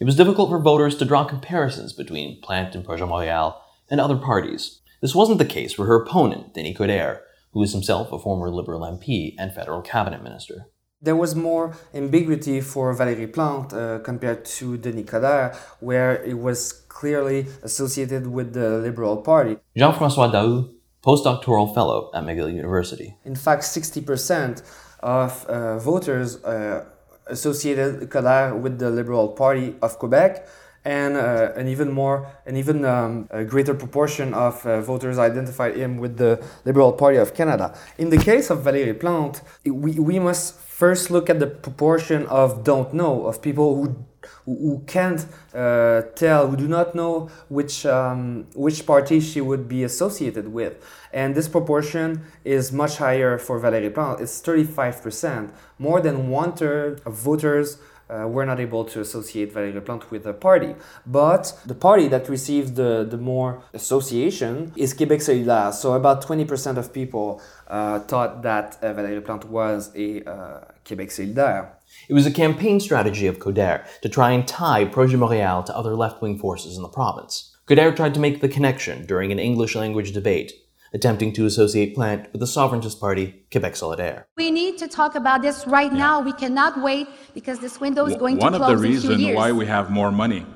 it 0.00 0.04
was 0.04 0.16
difficult 0.16 0.50
for 0.50 0.58
voters 0.58 0.96
to 0.96 1.04
draw 1.04 1.24
comparisons 1.24 1.92
between 1.92 2.40
Plante 2.42 2.76
and 2.76 2.86
Projet 2.86 3.08
Montréal 3.08 3.56
and 3.90 4.00
other 4.00 4.16
parties. 4.16 4.80
This 5.00 5.14
wasn't 5.14 5.38
the 5.38 5.44
case 5.44 5.72
for 5.72 5.86
her 5.86 6.02
opponent, 6.02 6.54
Denis 6.54 6.76
Coderre, 6.76 7.20
who 7.52 7.62
is 7.62 7.72
himself 7.72 8.12
a 8.12 8.18
former 8.18 8.50
Liberal 8.50 8.80
MP 8.80 9.34
and 9.38 9.52
federal 9.52 9.82
cabinet 9.82 10.22
minister. 10.22 10.68
There 11.02 11.16
was 11.16 11.34
more 11.34 11.76
ambiguity 11.94 12.60
for 12.60 12.94
Valérie 12.94 13.32
Plante 13.32 13.74
uh, 13.74 13.98
compared 13.98 14.44
to 14.56 14.78
Denis 14.78 15.04
Coderre, 15.04 15.54
where 15.80 16.22
it 16.24 16.38
was 16.38 16.72
clearly 16.88 17.46
associated 17.62 18.26
with 18.26 18.54
the 18.54 18.78
Liberal 18.78 19.18
Party. 19.18 19.58
Jean-François 19.76 20.32
Daoust, 20.32 20.72
postdoctoral 21.02 21.72
fellow 21.74 22.10
at 22.14 22.24
McGill 22.24 22.52
University. 22.52 23.16
In 23.24 23.36
fact, 23.36 23.62
60% 23.62 24.62
of 25.00 25.44
uh, 25.44 25.78
voters 25.78 26.42
uh, 26.42 26.84
associated 27.26 28.08
Coderre 28.10 28.58
with 28.58 28.78
the 28.78 28.90
Liberal 28.90 29.28
Party 29.28 29.76
of 29.82 29.98
Quebec, 29.98 30.48
and 30.86 31.16
uh, 31.16 31.50
an 31.56 31.66
even 31.66 31.90
more, 31.90 32.30
an 32.46 32.56
even 32.56 32.84
um, 32.84 33.28
greater 33.48 33.74
proportion 33.74 34.32
of 34.32 34.64
uh, 34.64 34.80
voters 34.80 35.18
identified 35.18 35.76
him 35.76 35.98
with 35.98 36.16
the 36.16 36.40
Liberal 36.64 36.92
Party 36.92 37.18
of 37.18 37.34
Canada. 37.34 37.76
In 37.98 38.10
the 38.10 38.18
case 38.18 38.50
of 38.50 38.60
Valérie 38.60 38.98
Plante, 38.98 39.40
we, 39.64 39.98
we 39.98 40.20
must 40.20 40.54
first 40.54 41.10
look 41.10 41.28
at 41.28 41.40
the 41.40 41.48
proportion 41.48 42.24
of 42.26 42.62
don't 42.62 42.94
know, 42.94 43.26
of 43.26 43.42
people 43.42 43.74
who 43.74 44.06
who 44.44 44.82
can't 44.88 45.24
uh, 45.54 46.02
tell, 46.16 46.48
who 46.48 46.56
do 46.56 46.66
not 46.66 46.94
know 46.94 47.28
which 47.48 47.86
um, 47.86 48.46
which 48.54 48.84
party 48.84 49.20
she 49.20 49.40
would 49.40 49.68
be 49.68 49.84
associated 49.84 50.48
with, 50.48 50.74
and 51.12 51.34
this 51.34 51.48
proportion 51.48 52.22
is 52.44 52.72
much 52.72 52.96
higher 52.98 53.38
for 53.38 53.60
Valérie 53.60 53.92
Plante. 53.92 54.22
It's 54.22 54.40
35%, 54.40 55.50
more 55.78 56.00
than 56.00 56.28
one 56.28 56.52
third 56.52 57.00
of 57.04 57.14
voters 57.14 57.78
uh, 58.08 58.26
were 58.28 58.46
not 58.46 58.60
able 58.60 58.84
to 58.84 59.00
associate 59.00 59.52
Valérie 59.54 59.84
Plante 59.84 60.10
with 60.10 60.26
a 60.26 60.32
party. 60.32 60.74
But 61.06 61.58
the 61.66 61.74
party 61.74 62.08
that 62.08 62.28
receives 62.28 62.72
the, 62.72 63.06
the 63.08 63.16
more 63.16 63.62
association 63.74 64.72
is 64.76 64.94
Québec 64.94 65.20
Solidaire. 65.20 65.72
So 65.72 65.94
about 65.94 66.26
20% 66.26 66.76
of 66.76 66.92
people 66.92 67.40
uh, 67.68 68.00
thought 68.00 68.42
that 68.42 68.78
uh, 68.82 68.92
Valérie 68.94 69.24
Plante 69.24 69.46
was 69.46 69.90
a 69.96 70.22
uh, 70.24 70.60
Québec 70.84 71.10
Solidaire. 71.10 71.70
It 72.08 72.14
was 72.14 72.26
a 72.26 72.30
campaign 72.30 72.80
strategy 72.80 73.26
of 73.26 73.38
Coderre 73.38 73.86
to 74.02 74.08
try 74.08 74.30
and 74.32 74.46
tie 74.46 74.84
Projet 74.84 75.18
Montréal 75.18 75.64
to 75.66 75.76
other 75.76 75.94
left 75.94 76.22
wing 76.22 76.38
forces 76.38 76.76
in 76.76 76.82
the 76.82 76.88
province. 76.88 77.56
Coderre 77.66 77.94
tried 77.96 78.14
to 78.14 78.20
make 78.20 78.40
the 78.40 78.48
connection 78.48 79.06
during 79.06 79.32
an 79.32 79.38
English 79.38 79.74
language 79.74 80.12
debate 80.12 80.52
attempting 80.92 81.32
to 81.34 81.46
associate 81.46 81.94
Plante 81.94 82.28
with 82.32 82.40
the 82.40 82.46
sovereigntist 82.46 83.00
party, 83.00 83.44
Quebec 83.50 83.74
Solidaire. 83.74 84.24
We 84.36 84.50
need 84.50 84.78
to 84.78 84.88
talk 84.88 85.14
about 85.14 85.42
this 85.42 85.66
right 85.66 85.92
yeah. 85.92 85.98
now. 85.98 86.20
We 86.20 86.32
cannot 86.32 86.82
wait 86.82 87.08
because 87.34 87.58
this 87.58 87.80
window 87.80 88.06
is 88.06 88.16
going 88.16 88.38
One 88.38 88.52
to 88.52 88.58
close 88.58 88.70
in 88.70 88.74
One 88.76 88.96
of 88.96 89.02
the 89.02 89.08
reasons 89.10 89.34
why 89.34 89.52
we 89.52 89.66
have 89.66 89.90
more 89.90 90.10
money, 90.10 90.46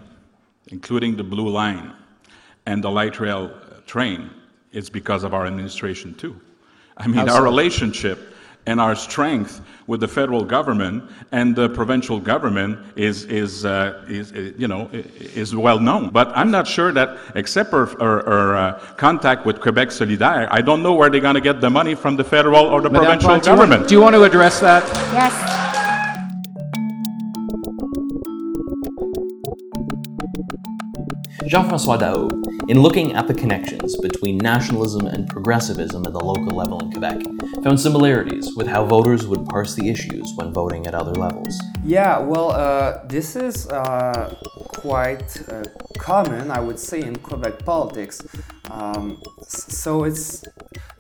including 0.68 1.16
the 1.16 1.24
Blue 1.24 1.48
Line 1.48 1.92
and 2.66 2.82
the 2.82 2.90
light 2.90 3.18
rail 3.20 3.52
train, 3.86 4.30
is 4.72 4.88
because 4.88 5.24
of 5.24 5.34
our 5.34 5.46
administration 5.46 6.14
too. 6.14 6.40
I 6.96 7.06
mean, 7.06 7.28
our 7.28 7.42
relationship 7.42 8.18
and 8.70 8.80
our 8.80 8.94
strength 8.94 9.60
with 9.88 10.00
the 10.00 10.06
federal 10.06 10.44
government 10.44 11.02
and 11.32 11.56
the 11.56 11.68
provincial 11.68 12.20
government 12.20 12.78
is, 12.94 13.24
is, 13.24 13.64
uh, 13.64 14.04
is, 14.08 14.30
you 14.62 14.68
know, 14.68 14.88
is 14.92 15.54
well 15.56 15.80
known. 15.80 16.10
But 16.10 16.28
I'm 16.36 16.52
not 16.52 16.66
sure 16.68 16.92
that, 16.92 17.18
except 17.34 17.70
for, 17.70 17.84
uh, 18.56 18.78
contact 18.96 19.44
with 19.44 19.60
Quebec 19.60 19.88
Solidaire, 19.88 20.46
I 20.58 20.60
don't 20.60 20.82
know 20.84 20.94
where 20.94 21.10
they're 21.10 21.26
going 21.28 21.40
to 21.42 21.46
get 21.50 21.60
the 21.60 21.70
money 21.70 21.96
from 21.96 22.14
the 22.16 22.24
federal 22.24 22.64
or 22.66 22.80
the 22.80 22.90
Madame 22.90 23.18
provincial 23.18 23.56
government. 23.56 23.88
Do 23.88 23.94
you, 23.94 24.00
want, 24.02 24.12
do 24.12 24.18
you 24.18 24.22
want 24.22 24.32
to 24.32 24.38
address 24.38 24.60
that? 24.60 24.84
Yes. 25.12 25.69
Jean-François 31.50 31.98
Daoust, 31.98 32.30
in 32.68 32.80
looking 32.80 33.12
at 33.14 33.26
the 33.26 33.34
connections 33.34 33.96
between 33.96 34.38
nationalism 34.38 35.08
and 35.08 35.28
progressivism 35.28 36.06
at 36.06 36.12
the 36.12 36.20
local 36.20 36.56
level 36.56 36.78
in 36.78 36.92
Quebec, 36.92 37.22
found 37.64 37.80
similarities 37.80 38.54
with 38.54 38.68
how 38.68 38.84
voters 38.84 39.26
would 39.26 39.44
parse 39.46 39.74
the 39.74 39.88
issues 39.88 40.32
when 40.36 40.52
voting 40.52 40.86
at 40.86 40.94
other 40.94 41.12
levels. 41.12 41.60
Yeah, 41.84 42.20
well, 42.20 42.52
uh, 42.52 43.04
this 43.08 43.34
is 43.34 43.66
uh, 43.66 44.36
quite 44.68 45.42
uh, 45.50 45.64
common, 45.98 46.52
I 46.52 46.60
would 46.60 46.78
say, 46.78 47.00
in 47.00 47.16
Quebec 47.16 47.64
politics. 47.64 48.22
Um, 48.70 49.20
so 49.42 50.04
it's 50.04 50.44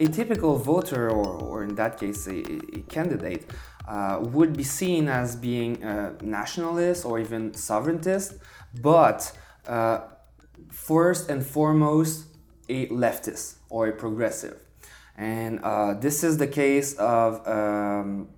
a 0.00 0.08
typical 0.08 0.56
voter, 0.56 1.10
or, 1.10 1.28
or 1.28 1.62
in 1.62 1.76
that 1.76 2.00
case, 2.00 2.26
a, 2.26 2.40
a 2.76 2.80
candidate, 2.88 3.48
uh, 3.86 4.18
would 4.20 4.56
be 4.56 4.64
seen 4.64 5.06
as 5.06 5.36
being 5.36 5.78
nationalist 6.20 7.04
or 7.04 7.20
even 7.20 7.52
sovereigntist, 7.52 8.40
but 8.82 9.30
uh, 9.68 10.00
first 10.90 11.30
and 11.30 11.46
foremost 11.46 12.14
a 12.68 12.88
leftist 12.88 13.58
or 13.68 13.86
a 13.86 13.92
progressive. 13.92 14.56
And 15.16 15.60
uh, 15.62 15.94
this 15.94 16.24
is 16.24 16.38
the 16.38 16.48
case 16.48 16.94
of, 16.94 17.46
um, 17.46 18.28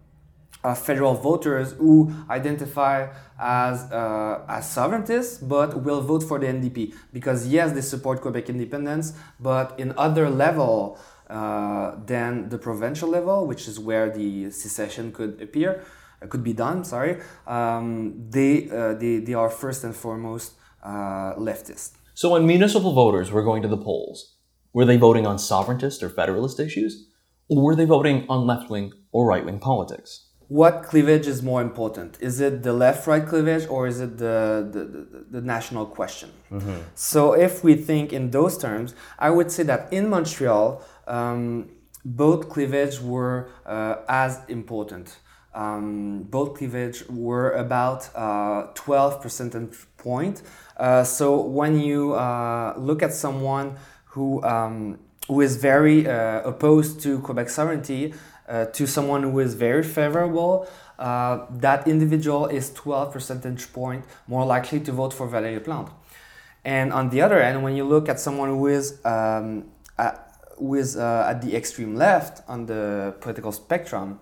of 0.63 0.77
federal 0.79 1.15
voters 1.15 1.73
who 1.73 2.13
identify 2.29 3.09
as, 3.41 3.91
uh, 3.91 4.45
as 4.49 4.65
sovereigntists 4.67 5.39
but 5.55 5.83
will 5.83 6.03
vote 6.03 6.23
for 6.23 6.39
the 6.39 6.47
NDP 6.47 6.95
because, 7.11 7.49
yes, 7.49 7.73
they 7.73 7.81
support 7.81 8.21
Quebec 8.21 8.51
independence, 8.51 9.15
but 9.41 9.67
in 9.79 9.95
other 9.97 10.29
level 10.29 10.99
uh, 11.31 11.93
than 12.05 12.51
the 12.51 12.59
provincial 12.59 13.09
level, 13.09 13.47
which 13.47 13.67
is 13.67 13.81
where 13.81 14.11
the 14.11 14.51
secession 14.51 15.11
could 15.11 15.41
appear, 15.41 15.83
uh, 16.21 16.27
could 16.27 16.45
be 16.45 16.53
done, 16.53 16.85
sorry, 16.85 17.19
um, 17.47 18.29
they, 18.29 18.69
uh, 18.69 18.93
they, 18.93 19.21
they 19.21 19.33
are 19.33 19.49
first 19.49 19.85
and 19.85 19.97
foremost 19.97 20.53
uh, 20.83 21.35
leftist. 21.49 21.93
So 22.15 22.31
when 22.31 22.47
municipal 22.47 22.93
voters 22.93 23.31
were 23.31 23.43
going 23.43 23.63
to 23.63 23.69
the 23.69 23.77
polls, 23.77 24.37
were 24.73 24.85
they 24.85 24.97
voting 24.97 25.27
on 25.27 25.37
sovereigntist 25.37 26.03
or 26.03 26.11
federalist 26.11 26.61
issues? 26.61 27.09
Or 27.49 27.63
were 27.63 27.75
they 27.75 27.85
voting 27.85 28.27
on 28.29 28.47
left 28.47 28.71
wing 28.71 28.93
or 29.13 29.27
right 29.27 29.45
wing 29.45 29.59
politics? 29.59 30.29
What 30.49 30.83
cleavage 30.83 31.27
is 31.27 31.43
more 31.43 31.63
important? 31.63 32.19
Is 32.21 32.41
it 32.41 32.63
the 32.63 32.75
left 32.75 33.07
right 33.07 33.27
cleavage 33.27 33.67
or 33.69 33.87
is 33.87 34.01
it 34.01 34.19
the, 34.19 34.69
the, 34.71 34.85
the, 34.85 35.27
the 35.31 35.41
national 35.41 35.87
question? 35.87 36.31
Mm-hmm. 36.51 36.81
So, 36.95 37.33
if 37.33 37.65
we 37.65 37.75
think 37.75 38.13
in 38.13 38.31
those 38.31 38.59
terms, 38.59 38.95
I 39.19 39.31
would 39.31 39.51
say 39.51 39.63
that 39.63 39.91
in 39.91 40.11
Montreal, 40.11 40.83
um, 41.07 41.71
both 42.05 42.51
cleavage 42.51 43.01
were 43.01 43.51
uh, 43.65 43.97
as 44.09 44.41
important. 44.49 45.17
Um, 45.55 46.23
both 46.25 46.59
cleavage 46.59 47.07
were 47.09 47.53
about 47.53 48.09
uh, 48.15 48.69
12 48.75 49.21
percentage 49.21 49.75
point. 50.03 50.43
Uh, 50.77 51.05
so 51.05 51.41
when 51.41 51.81
you 51.81 52.15
uh, 52.15 52.75
look 52.77 53.03
at 53.03 53.13
someone 53.15 53.77
who 54.07 54.43
um, 54.43 54.99
who 55.29 55.41
is 55.41 55.57
very 55.57 56.07
uh, 56.07 56.43
opposed 56.43 57.01
to 57.01 57.21
Quebec 57.21 57.49
sovereignty 57.49 58.13
to 58.75 58.87
someone 58.87 59.23
who 59.23 59.39
is 59.39 59.55
very 59.55 59.83
favorable, 59.83 60.69
uh, 60.99 61.47
that 61.51 61.89
individual 61.89 62.47
is 62.47 62.73
12 62.75 63.13
percentage 63.13 63.73
point 63.73 64.05
more 64.27 64.45
likely 64.45 64.79
to 64.79 64.93
vote 64.93 65.13
for 65.13 65.27
Valérie 65.27 65.63
Plante. 65.63 65.91
And 66.65 66.93
on 66.93 67.11
the 67.11 67.23
other 67.23 67.41
end, 67.41 67.63
when 67.63 67.75
you 67.75 67.85
look 67.85 68.09
at 68.09 68.21
someone 68.21 68.51
who 68.51 68.69
is 68.69 69.05
um, 69.05 69.65
at, 69.99 70.33
who 70.59 70.75
is 70.75 70.97
uh, 70.97 71.27
at 71.29 71.43
the 71.43 71.57
extreme 71.57 71.97
left 71.97 72.43
on 72.49 72.67
the 72.67 73.15
political 73.21 73.51
spectrum, 73.51 74.21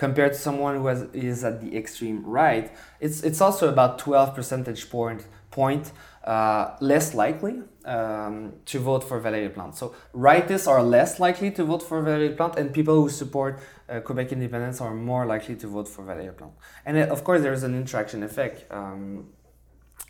compared 0.00 0.32
to 0.32 0.38
someone 0.38 0.76
who 0.76 0.86
has, 0.86 1.02
is 1.12 1.44
at 1.44 1.60
the 1.60 1.76
extreme 1.76 2.24
right, 2.24 2.72
it's, 3.00 3.22
it's 3.22 3.42
also 3.42 3.68
about 3.68 3.98
12 3.98 4.34
percentage 4.34 4.88
point, 4.88 5.26
point 5.50 5.92
uh, 6.24 6.70
less 6.80 7.12
likely 7.12 7.56
um, 7.84 8.54
to 8.64 8.78
vote 8.78 9.04
for 9.04 9.20
Valérie 9.20 9.52
Plante. 9.52 9.76
So 9.76 9.94
rightists 10.14 10.66
are 10.66 10.82
less 10.82 11.20
likely 11.20 11.50
to 11.50 11.64
vote 11.64 11.82
for 11.82 12.02
Valérie 12.02 12.34
Plante, 12.34 12.58
and 12.58 12.72
people 12.72 12.94
who 12.94 13.10
support 13.10 13.60
uh, 13.90 14.00
Quebec 14.00 14.32
independence 14.32 14.80
are 14.80 14.94
more 14.94 15.26
likely 15.26 15.54
to 15.56 15.66
vote 15.66 15.86
for 15.86 16.02
Valérie 16.02 16.34
Plante. 16.34 16.56
And 16.86 16.96
uh, 16.96 17.12
of 17.14 17.22
course, 17.22 17.42
there 17.42 17.52
is 17.52 17.62
an 17.62 17.74
interaction 17.74 18.22
effect 18.22 18.72
um, 18.72 19.26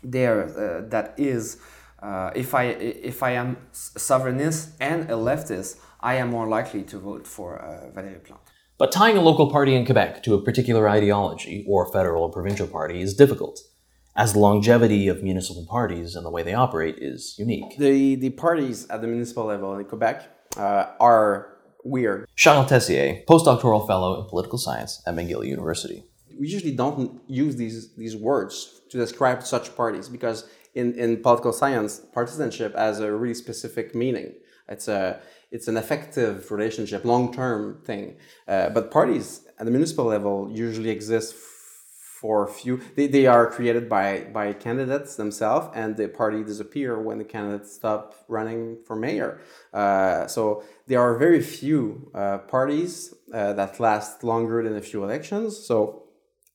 there 0.03 0.37
uh, 0.43 0.87
that 0.89 1.15
is. 1.17 1.57
Uh, 2.01 2.31
if 2.33 2.55
I 2.55 2.63
if 3.11 3.21
I 3.21 3.31
am 3.31 3.57
sovereignist 3.73 4.69
and 4.79 5.01
a 5.11 5.17
leftist, 5.29 5.77
I 5.99 6.13
am 6.15 6.29
more 6.29 6.47
likely 6.47 6.81
to 6.91 6.97
vote 6.97 7.27
for 7.27 7.59
uh, 7.59 7.91
Valérie 7.95 8.23
Plante. 8.23 8.40
But 8.81 8.91
tying 8.91 9.15
a 9.15 9.21
local 9.21 9.51
party 9.51 9.75
in 9.75 9.85
Quebec 9.85 10.23
to 10.23 10.33
a 10.33 10.41
particular 10.41 10.89
ideology 10.89 11.63
or 11.69 11.85
federal 11.93 12.23
or 12.23 12.31
provincial 12.31 12.65
party 12.65 12.99
is 12.99 13.13
difficult, 13.13 13.59
as 14.15 14.33
the 14.33 14.39
longevity 14.39 15.07
of 15.07 15.21
municipal 15.21 15.67
parties 15.69 16.15
and 16.15 16.25
the 16.25 16.31
way 16.31 16.41
they 16.41 16.55
operate 16.55 16.95
is 16.97 17.35
unique. 17.37 17.77
The, 17.77 18.15
the 18.15 18.31
parties 18.31 18.89
at 18.89 19.01
the 19.01 19.07
municipal 19.07 19.45
level 19.45 19.75
in 19.75 19.85
Quebec 19.85 20.27
uh, 20.57 20.93
are 20.99 21.59
weird. 21.83 22.27
Charles 22.35 22.69
Tessier, 22.69 23.23
postdoctoral 23.29 23.85
fellow 23.85 24.19
in 24.19 24.27
political 24.27 24.57
science 24.57 25.03
at 25.05 25.13
McGill 25.13 25.45
University. 25.45 26.03
We 26.39 26.47
usually 26.47 26.75
don't 26.75 27.21
use 27.27 27.57
these, 27.57 27.93
these 27.93 28.15
words 28.15 28.81
to 28.89 28.97
describe 28.97 29.43
such 29.43 29.75
parties 29.75 30.09
because 30.09 30.49
in, 30.73 30.95
in 30.95 31.21
political 31.21 31.53
science, 31.53 32.01
partisanship 32.13 32.75
has 32.75 32.99
a 32.99 33.11
really 33.11 33.35
specific 33.35 33.93
meaning. 33.93 34.33
It's 34.67 34.87
a 34.87 35.21
it's 35.51 35.67
an 35.67 35.77
effective 35.77 36.49
relationship, 36.51 37.05
long 37.05 37.33
term 37.33 37.81
thing. 37.85 38.17
Uh, 38.47 38.69
but 38.69 38.91
parties 38.91 39.45
at 39.59 39.65
the 39.65 39.71
municipal 39.71 40.05
level 40.05 40.49
usually 40.51 40.89
exist 40.89 41.35
for 42.21 42.43
a 42.43 42.47
few. 42.47 42.79
They, 42.95 43.07
they 43.07 43.25
are 43.25 43.49
created 43.49 43.89
by 43.89 44.27
by 44.31 44.53
candidates 44.53 45.15
themselves, 45.15 45.67
and 45.75 45.97
the 45.97 46.07
party 46.07 46.43
disappear 46.43 47.01
when 47.01 47.17
the 47.17 47.23
candidates 47.23 47.73
stop 47.73 48.15
running 48.27 48.77
for 48.85 48.95
mayor. 48.95 49.41
Uh, 49.73 50.27
so 50.27 50.63
there 50.87 51.01
are 51.01 51.17
very 51.17 51.41
few 51.41 52.11
uh, 52.13 52.37
parties 52.39 53.13
uh, 53.33 53.53
that 53.53 53.79
last 53.79 54.23
longer 54.23 54.63
than 54.63 54.75
a 54.75 54.81
few 54.81 55.03
elections. 55.03 55.57
So 55.57 56.03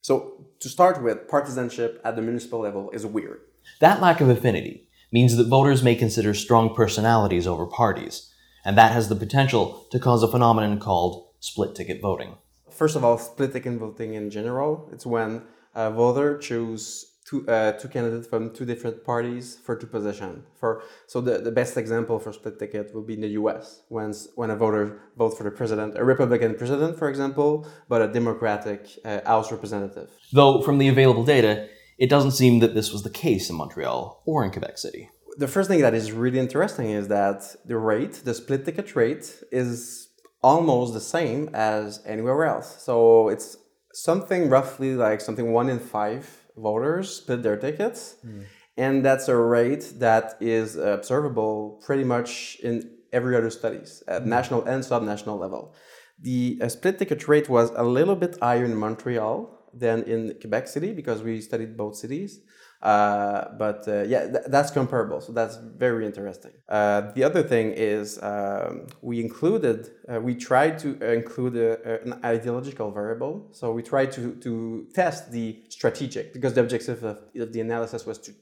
so 0.03 0.47
to 0.61 0.69
start 0.69 1.03
with, 1.03 1.27
partisanship 1.27 2.01
at 2.05 2.15
the 2.15 2.23
municipal 2.23 2.61
level 2.61 2.91
is 2.93 3.05
weird. 3.05 3.41
That 3.81 4.01
lack 4.01 4.21
of 4.21 4.29
affinity 4.29 4.89
means 5.13 5.37
that 5.37 5.49
voters 5.49 5.83
may 5.83 5.97
consider 5.97 6.33
strong 6.33 6.75
personalities 6.75 7.47
over 7.47 7.67
parties, 7.67 8.33
and 8.67 8.77
that 8.77 8.93
has 8.93 9.09
the 9.09 9.15
potential 9.15 9.87
to 9.93 9.99
cause 9.99 10.23
a 10.25 10.29
phenomenon 10.29 10.81
called 10.81 11.29
split 11.39 11.75
ticket 11.77 12.03
voting. 12.03 12.35
First 12.69 12.97
of 12.97 13.05
all, 13.05 13.17
split 13.17 13.53
ticket 13.53 13.79
voting 13.79 14.15
in 14.15 14.29
general, 14.29 14.91
it's 14.93 15.07
when 15.07 15.43
a 15.75 15.91
voter 15.91 16.37
choose 16.37 17.13
two, 17.25 17.49
uh, 17.49 17.73
two 17.73 17.89
candidates 17.89 18.27
from 18.27 18.53
two 18.53 18.65
different 18.65 19.05
parties 19.05 19.57
for 19.65 19.77
two 19.77 19.87
positions. 19.87 20.45
For 20.59 20.83
so 21.07 21.21
the, 21.21 21.39
the 21.39 21.53
best 21.53 21.77
example 21.77 22.19
for 22.19 22.33
split 22.33 22.59
ticket 22.59 22.93
would 22.93 23.07
be 23.07 23.15
in 23.15 23.21
the 23.21 23.35
U.S. 23.41 23.83
when 23.89 24.13
when 24.35 24.51
a 24.51 24.57
voter 24.57 25.01
votes 25.17 25.37
for 25.39 25.45
the 25.45 25.53
president, 25.53 25.97
a 25.97 26.05
Republican 26.05 26.57
president, 26.57 26.99
for 26.99 27.09
example, 27.09 27.69
but 27.89 28.03
a 28.03 28.09
Democratic 28.09 28.81
uh, 29.05 29.21
House 29.25 29.53
representative. 29.53 30.11
Though 30.33 30.61
from 30.61 30.79
the 30.79 30.89
available 30.89 31.25
data, 31.25 31.69
it 31.99 32.11
doesn't 32.11 32.33
seem 32.33 32.59
that 32.61 32.75
this 32.75 32.93
was 32.93 33.05
the 33.05 33.11
case 33.11 33.49
in 33.49 33.57
Montreal 33.57 34.23
or 34.27 34.45
in 34.45 34.51
Quebec 34.51 34.77
City. 34.77 35.09
The 35.37 35.49
first 35.49 35.69
thing 35.69 35.81
that 35.83 35.95
is 35.95 36.13
really 36.13 36.39
interesting 36.39 36.91
is 36.91 37.09
that 37.09 37.57
the 37.65 37.77
rate, 37.77 38.15
the 38.25 38.35
split 38.35 38.65
ticket 38.65 38.97
rate, 38.97 39.43
is 39.53 40.09
almost 40.43 40.95
the 40.95 41.01
same 41.01 41.51
as 41.53 42.01
anywhere 42.07 42.45
else. 42.45 42.83
So 42.83 43.29
it's 43.29 43.57
something 43.93 44.49
roughly 44.49 44.95
like 44.95 45.21
something 45.21 45.53
one 45.53 45.69
in 45.69 45.79
five 45.79 46.47
voters 46.57 47.17
split 47.17 47.43
their 47.43 47.57
tickets. 47.57 48.17
Mm. 48.25 48.45
And 48.77 49.05
that's 49.05 49.29
a 49.29 49.37
rate 49.37 49.95
that 49.97 50.37
is 50.41 50.77
observable 50.77 51.83
pretty 51.85 52.05
much 52.05 52.59
in 52.63 52.91
every 53.13 53.35
other 53.37 53.51
studies 53.51 54.03
at 54.07 54.23
mm. 54.23 54.27
national 54.27 54.65
and 54.65 54.85
subnational 54.85 55.39
level. 55.39 55.75
The 56.21 56.59
uh, 56.63 56.69
split 56.69 56.99
ticket 56.99 57.27
rate 57.29 57.49
was 57.49 57.71
a 57.75 57.85
little 57.85 58.17
bit 58.17 58.39
higher 58.41 58.65
in 58.65 58.75
Montreal 58.75 59.37
than 59.73 60.03
in 60.05 60.35
Quebec 60.41 60.69
City 60.69 60.93
because 60.93 61.23
we 61.23 61.41
studied 61.41 61.77
both 61.77 61.97
cities. 61.97 62.41
Uh, 62.83 63.49
but 63.59 63.89
uh, 63.89 64.03
yeah, 64.03 64.27
th- 64.27 64.45
that's 64.49 64.71
comparable. 64.71 65.21
So 65.21 65.33
that's 65.33 65.57
very 65.57 66.05
interesting. 66.05 66.53
Uh, 66.69 67.13
the 67.13 67.25
other 67.25 67.43
thing 67.43 67.73
is 67.73 68.23
um, 68.23 68.87
we 69.01 69.21
included, 69.21 69.91
uh, 70.09 70.21
we 70.21 70.35
tried 70.35 70.79
to 70.81 70.89
include 71.13 71.57
a, 71.57 72.03
an 72.03 72.21
ideological 72.25 72.91
variable. 72.91 73.49
So 73.53 73.73
we 73.73 73.83
tried 73.83 74.13
to, 74.13 74.35
to 74.37 74.87
test 74.95 75.33
the 75.33 75.59
strategic 75.69 76.35
because 76.35 76.53
the 76.55 76.61
objective 76.61 77.03
of, 77.03 77.23
of 77.37 77.53
the 77.53 77.61
analysis 77.61 78.05
was 78.05 78.19
to 78.19 78.33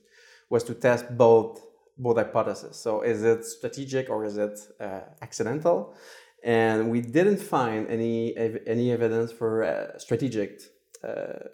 was 0.50 0.62
to 0.64 0.74
test 0.74 1.16
both 1.16 1.64
both 1.96 2.16
hypotheses. 2.16 2.76
So 2.76 3.02
is 3.02 3.22
it 3.22 3.44
strategic 3.44 4.10
or 4.10 4.24
is 4.24 4.36
it 4.36 4.58
uh, 4.80 5.00
accidental? 5.22 5.94
And 6.42 6.90
we 6.90 7.00
didn't 7.00 7.38
find 7.38 7.88
any 7.88 8.36
any 8.66 8.90
evidence 8.92 9.30
for 9.32 9.62
uh, 9.62 9.98
strategic 9.98 10.60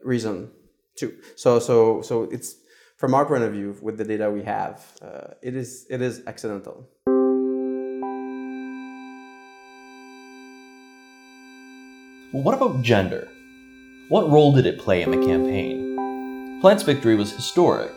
reason 0.03 0.51
too. 0.97 1.13
So 1.37 1.59
so 1.59 2.03
so 2.03 2.25
it's 2.25 2.57
from 3.01 3.15
our 3.15 3.25
point 3.25 3.43
of 3.43 3.53
view 3.53 3.75
with 3.81 3.97
the 3.97 4.05
data 4.05 4.31
we 4.31 4.43
have, 4.43 4.85
uh, 5.01 5.29
it 5.41 5.57
is 5.57 5.87
it 5.89 6.03
is 6.03 6.23
accidental. 6.27 6.87
Well, 12.33 12.43
what 12.43 12.55
about 12.55 12.83
gender? 12.83 13.27
What 14.11 14.31
role 14.31 14.53
did 14.53 14.67
it 14.67 14.79
play 14.79 15.01
in 15.01 15.11
the 15.11 15.27
campaign? 15.27 16.61
Plante's 16.61 16.83
victory 16.83 17.15
was 17.15 17.33
historic, 17.33 17.91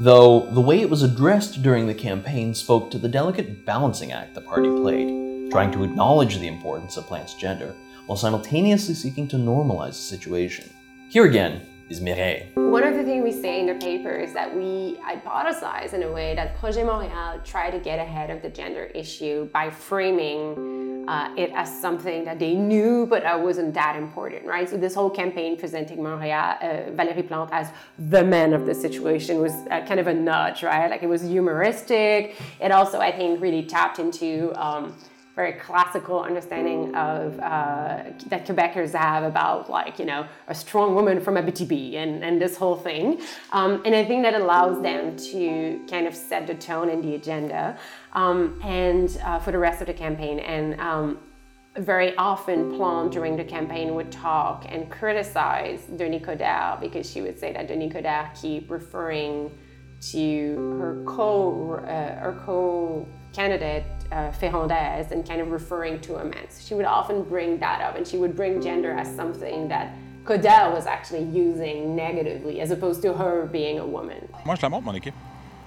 though 0.00 0.50
the 0.50 0.60
way 0.60 0.80
it 0.80 0.90
was 0.90 1.04
addressed 1.04 1.62
during 1.62 1.86
the 1.86 1.94
campaign 1.94 2.52
spoke 2.52 2.90
to 2.90 2.98
the 2.98 3.08
delicate 3.08 3.64
balancing 3.64 4.10
act 4.10 4.34
the 4.34 4.40
party 4.40 4.68
played, 4.68 5.52
trying 5.52 5.70
to 5.70 5.84
acknowledge 5.84 6.38
the 6.38 6.48
importance 6.48 6.96
of 6.96 7.06
Plante's 7.06 7.34
gender 7.34 7.72
while 8.06 8.18
simultaneously 8.18 8.94
seeking 8.94 9.28
to 9.28 9.36
normalize 9.36 9.90
the 9.90 10.16
situation. 10.16 10.68
Here 11.08 11.26
again 11.26 11.69
is 11.90 12.00
Mireille. 12.00 12.46
One 12.54 12.84
of 12.84 12.94
the 12.94 13.02
things 13.02 13.24
we 13.24 13.32
say 13.32 13.60
in 13.60 13.66
the 13.66 13.74
paper 13.74 14.10
is 14.10 14.32
that 14.32 14.54
we 14.54 14.98
hypothesize 15.04 15.92
in 15.92 16.04
a 16.04 16.12
way 16.12 16.34
that 16.36 16.56
Projet 16.56 16.86
Montréal 16.86 17.44
tried 17.44 17.72
to 17.72 17.80
get 17.80 17.98
ahead 17.98 18.30
of 18.30 18.42
the 18.42 18.48
gender 18.48 18.84
issue 18.94 19.46
by 19.52 19.70
framing 19.70 21.04
uh, 21.08 21.34
it 21.36 21.50
as 21.54 21.80
something 21.80 22.24
that 22.24 22.38
they 22.38 22.54
knew 22.54 23.06
but 23.06 23.24
that 23.24 23.40
wasn't 23.40 23.74
that 23.74 23.96
important, 23.96 24.46
right? 24.46 24.68
So 24.68 24.76
this 24.76 24.94
whole 24.94 25.10
campaign 25.10 25.58
presenting 25.58 25.98
Montréal, 25.98 26.62
uh, 26.62 26.90
Valérie 26.92 27.26
Plante 27.26 27.52
as 27.52 27.70
the 27.98 28.22
man 28.22 28.52
of 28.52 28.66
the 28.66 28.74
situation 28.74 29.40
was 29.40 29.52
uh, 29.52 29.84
kind 29.84 29.98
of 29.98 30.06
a 30.06 30.14
nudge, 30.14 30.62
right? 30.62 30.88
Like 30.88 31.02
it 31.02 31.08
was 31.08 31.22
humoristic. 31.22 32.36
It 32.60 32.70
also, 32.70 33.00
I 33.00 33.10
think, 33.10 33.40
really 33.40 33.64
tapped 33.64 33.98
into 33.98 34.52
um, 34.54 34.94
very 35.40 35.52
classical 35.54 36.20
understanding 36.20 36.94
of 36.94 37.38
uh, 37.40 38.02
that 38.32 38.46
Quebecers 38.46 38.92
have 38.92 39.24
about 39.24 39.70
like 39.78 39.98
you 39.98 40.04
know 40.04 40.22
a 40.48 40.54
strong 40.54 40.94
woman 40.94 41.18
from 41.18 41.34
Abitibi 41.40 41.94
and 42.02 42.22
and 42.26 42.34
this 42.44 42.54
whole 42.62 42.78
thing, 42.88 43.06
um, 43.58 43.70
and 43.86 43.94
I 44.00 44.04
think 44.08 44.20
that 44.26 44.34
allows 44.42 44.76
them 44.88 45.02
to 45.30 45.42
kind 45.92 46.06
of 46.06 46.14
set 46.14 46.42
the 46.46 46.56
tone 46.68 46.88
and 46.90 47.00
the 47.02 47.14
agenda, 47.20 47.78
um, 48.12 48.60
and 48.62 49.08
uh, 49.24 49.38
for 49.44 49.50
the 49.52 49.62
rest 49.68 49.80
of 49.80 49.86
the 49.86 49.98
campaign 50.06 50.36
and. 50.54 50.68
Um, 50.80 51.06
very 51.76 52.10
often 52.16 52.58
Plante 52.76 53.12
during 53.12 53.36
the 53.36 53.44
campaign 53.44 53.94
would 53.94 54.10
talk 54.10 54.66
and 54.68 54.90
criticize 54.90 55.80
Denis 55.98 56.22
Coderre 56.26 56.80
because 56.80 57.08
she 57.08 57.20
would 57.22 57.38
say 57.38 57.52
that 57.52 57.68
Denis 57.68 57.92
Coderre 57.94 58.28
keep 58.42 58.68
referring 58.68 59.52
to 60.00 60.76
her 60.80 61.02
co 61.06 61.74
uh, 61.74 62.20
her 62.20 62.40
co 62.46 63.06
candidate 63.32 63.84
uh, 64.12 64.30
Ferrandez 64.32 65.10
and 65.12 65.26
kind 65.26 65.40
of 65.40 65.50
referring 65.50 66.00
to 66.00 66.16
a 66.16 66.24
man. 66.24 66.48
So 66.48 66.60
she 66.66 66.74
would 66.74 66.86
often 66.86 67.22
bring 67.22 67.58
that 67.60 67.80
up 67.80 67.96
and 67.96 68.06
she 68.06 68.16
would 68.16 68.34
bring 68.34 68.60
gender 68.60 68.92
as 68.92 69.14
something 69.14 69.68
that 69.68 69.92
Coderre 70.24 70.72
was 70.72 70.86
actually 70.86 71.24
using 71.24 71.94
negatively 71.94 72.60
as 72.60 72.70
opposed 72.70 73.02
to 73.02 73.12
her 73.14 73.46
being 73.46 73.78
a 73.78 73.86
woman. 73.86 74.28
Moi, 74.44 74.56
je 74.56 74.62
la 74.62 74.68
montre, 74.68 74.84
mon 74.84 74.94
équipe. 74.94 75.14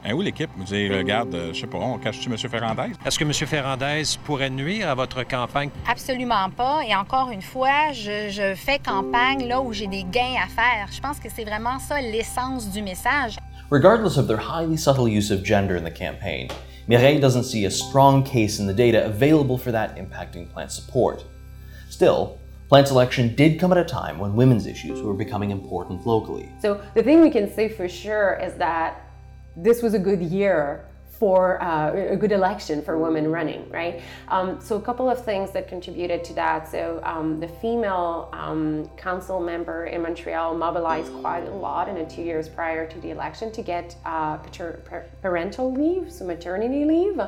Hein, 0.06 0.14
où 0.16 0.22
l'équipe? 0.22 0.50
Vous 0.58 0.66
dites, 0.66 0.92
regarde, 0.92 1.34
euh, 1.34 1.54
je 1.54 1.62
sais 1.62 1.68
pas, 1.68 1.78
on 1.78 1.98
cache-tu 1.98 2.30
M. 2.30 2.38
Ferrandez? 2.38 2.92
Est-ce 3.06 3.18
que 3.18 3.24
M. 3.24 3.32
Ferrandez 3.32 4.04
pourrait 4.26 4.50
nuire 4.50 4.90
à 4.90 4.96
votre 4.96 5.24
campagne? 5.24 5.70
Absolument 5.88 6.50
pas. 6.50 6.82
Et 6.86 6.94
encore 6.94 7.30
une 7.32 7.42
fois, 7.42 7.94
je, 7.94 8.30
je 8.30 8.54
fais 8.54 8.80
campagne 8.80 9.48
là 9.48 9.62
où 9.62 9.72
j'ai 9.72 9.88
des 9.88 10.04
gains 10.04 10.36
à 10.44 10.48
faire. 10.48 10.90
Je 10.92 11.00
pense 11.00 11.20
que 11.20 11.30
c'est 11.30 11.46
vraiment 11.46 11.80
ça 11.80 12.02
l'essence 12.02 12.70
du 12.70 12.82
message. 12.82 13.38
Regardless 13.74 14.18
of 14.18 14.28
their 14.28 14.38
highly 14.38 14.78
subtle 14.78 15.08
use 15.08 15.32
of 15.32 15.42
gender 15.42 15.76
in 15.76 15.84
the 15.84 15.90
campaign, 15.90 16.48
Mireille 16.88 17.20
doesn't 17.20 17.46
see 17.46 17.66
a 17.66 17.72
strong 17.72 18.24
case 18.24 18.60
in 18.60 18.68
the 18.68 18.74
data 18.74 19.04
available 19.04 19.58
for 19.58 19.72
that 19.72 19.96
impacting 19.96 20.48
Plante 20.48 20.72
support. 20.72 21.26
Still, 21.90 22.40
Plante's 22.70 22.92
election 22.92 23.34
did 23.34 23.60
come 23.60 23.72
at 23.72 23.80
a 23.80 23.84
time 23.84 24.20
when 24.20 24.36
women's 24.36 24.68
issues 24.68 25.02
were 25.02 25.16
becoming 25.16 25.50
important 25.50 26.06
locally. 26.06 26.52
So 26.62 26.84
the 26.94 27.02
thing 27.02 27.20
we 27.20 27.32
can 27.32 27.52
say 27.52 27.68
for 27.68 27.90
sure 27.90 28.40
is 28.44 28.54
that 28.60 29.10
this 29.58 29.82
was 29.82 29.96
a 29.96 30.00
good 30.00 30.22
year 30.22 30.86
for 31.20 31.62
uh, 31.62 31.94
a 31.94 32.16
good 32.16 32.32
election 32.32 32.82
for 32.82 32.98
women 32.98 33.32
running, 33.32 33.70
right? 33.70 34.02
Um, 34.28 34.60
so 34.60 34.76
a 34.76 34.82
couple 34.82 35.10
of 35.10 35.24
things 35.24 35.52
that 35.52 35.68
contributed 35.68 36.24
to 36.26 36.34
that. 36.34 36.68
So 36.68 37.00
um, 37.04 37.40
the 37.40 37.48
female 37.48 38.30
um, 38.34 38.90
council 38.98 39.40
member 39.40 39.86
in 39.86 40.02
Montreal 40.02 40.56
mobilized 40.56 41.14
quite 41.22 41.46
a 41.46 41.52
lot 41.52 41.88
in 41.88 41.96
the 41.96 42.06
two 42.06 42.24
years 42.24 42.50
prior 42.50 42.88
to 42.88 43.00
the 43.00 43.12
election 43.12 43.52
to 43.52 43.62
get 43.62 43.96
uh, 44.06 44.38
parental 45.22 45.72
leave, 45.72 46.12
so 46.12 46.26
maternity 46.26 46.84
leave, 46.84 47.20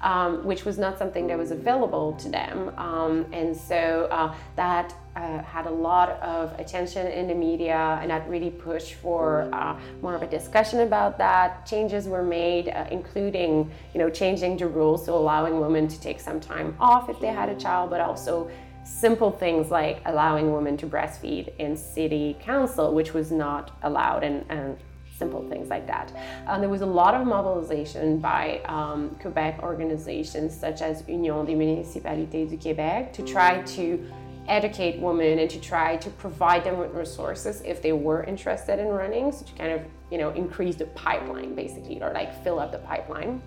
um, 0.00 0.44
which 0.44 0.64
was 0.64 0.78
not 0.78 0.98
something 0.98 1.26
that 1.26 1.38
was 1.38 1.50
available 1.50 2.14
to 2.14 2.28
them. 2.28 2.72
Um, 2.76 3.26
and 3.32 3.56
so 3.56 4.08
uh, 4.10 4.34
that 4.56 4.94
uh, 5.16 5.42
had 5.42 5.66
a 5.66 5.70
lot 5.70 6.10
of 6.22 6.58
attention 6.58 7.06
in 7.06 7.28
the 7.28 7.34
media 7.34 7.98
and 8.02 8.10
that 8.10 8.28
really 8.28 8.50
pushed 8.50 8.94
for 8.94 9.48
uh, 9.52 9.78
more 10.02 10.14
of 10.14 10.22
a 10.22 10.26
discussion 10.26 10.80
about 10.80 11.18
that. 11.18 11.64
Changes 11.66 12.08
were 12.08 12.22
made, 12.22 12.68
uh, 12.68 12.86
including 12.90 13.70
you 13.92 14.00
know 14.00 14.10
changing 14.10 14.56
the 14.56 14.66
rules, 14.66 15.06
so 15.06 15.16
allowing 15.16 15.60
women 15.60 15.86
to 15.88 16.00
take 16.00 16.20
some 16.20 16.40
time 16.40 16.74
off 16.80 17.08
if 17.08 17.18
they 17.20 17.28
had 17.28 17.48
a 17.48 17.54
child, 17.54 17.90
but 17.90 18.00
also 18.00 18.50
simple 18.84 19.30
things 19.30 19.70
like 19.70 20.02
allowing 20.04 20.52
women 20.52 20.76
to 20.76 20.86
breastfeed 20.86 21.56
in 21.58 21.76
city 21.76 22.36
council, 22.40 22.94
which 22.94 23.14
was 23.14 23.30
not 23.30 23.70
allowed, 23.82 24.22
and, 24.22 24.44
and 24.50 24.76
simple 25.16 25.48
things 25.48 25.68
like 25.68 25.86
that. 25.86 26.12
Uh, 26.46 26.58
there 26.58 26.68
was 26.68 26.82
a 26.82 26.86
lot 26.86 27.14
of 27.14 27.26
mobilization 27.26 28.18
by 28.18 28.60
um, 28.66 29.16
Quebec 29.20 29.60
organizations 29.62 30.58
such 30.58 30.82
as 30.82 31.04
Union 31.08 31.46
des 31.46 31.54
Municipalités 31.54 32.48
du 32.48 32.56
Québec 32.56 33.12
to 33.12 33.22
try 33.22 33.62
to 33.62 34.04
educate 34.48 34.98
women 35.00 35.38
and 35.38 35.50
to 35.50 35.60
try 35.60 35.96
to 35.96 36.10
provide 36.10 36.64
them 36.64 36.78
with 36.78 36.92
resources 36.92 37.62
if 37.62 37.80
they 37.82 37.92
were 37.92 38.24
interested 38.24 38.78
in 38.78 38.88
running, 38.88 39.32
so 39.32 39.44
to 39.44 39.52
kind 39.54 39.72
of 39.72 39.82
you 40.10 40.18
know 40.18 40.30
increase 40.30 40.76
the 40.76 40.86
pipeline 40.86 41.54
basically, 41.54 42.02
or 42.02 42.12
like 42.12 42.42
fill 42.42 42.58
up 42.58 42.72
the 42.72 42.78
pipeline. 42.78 43.42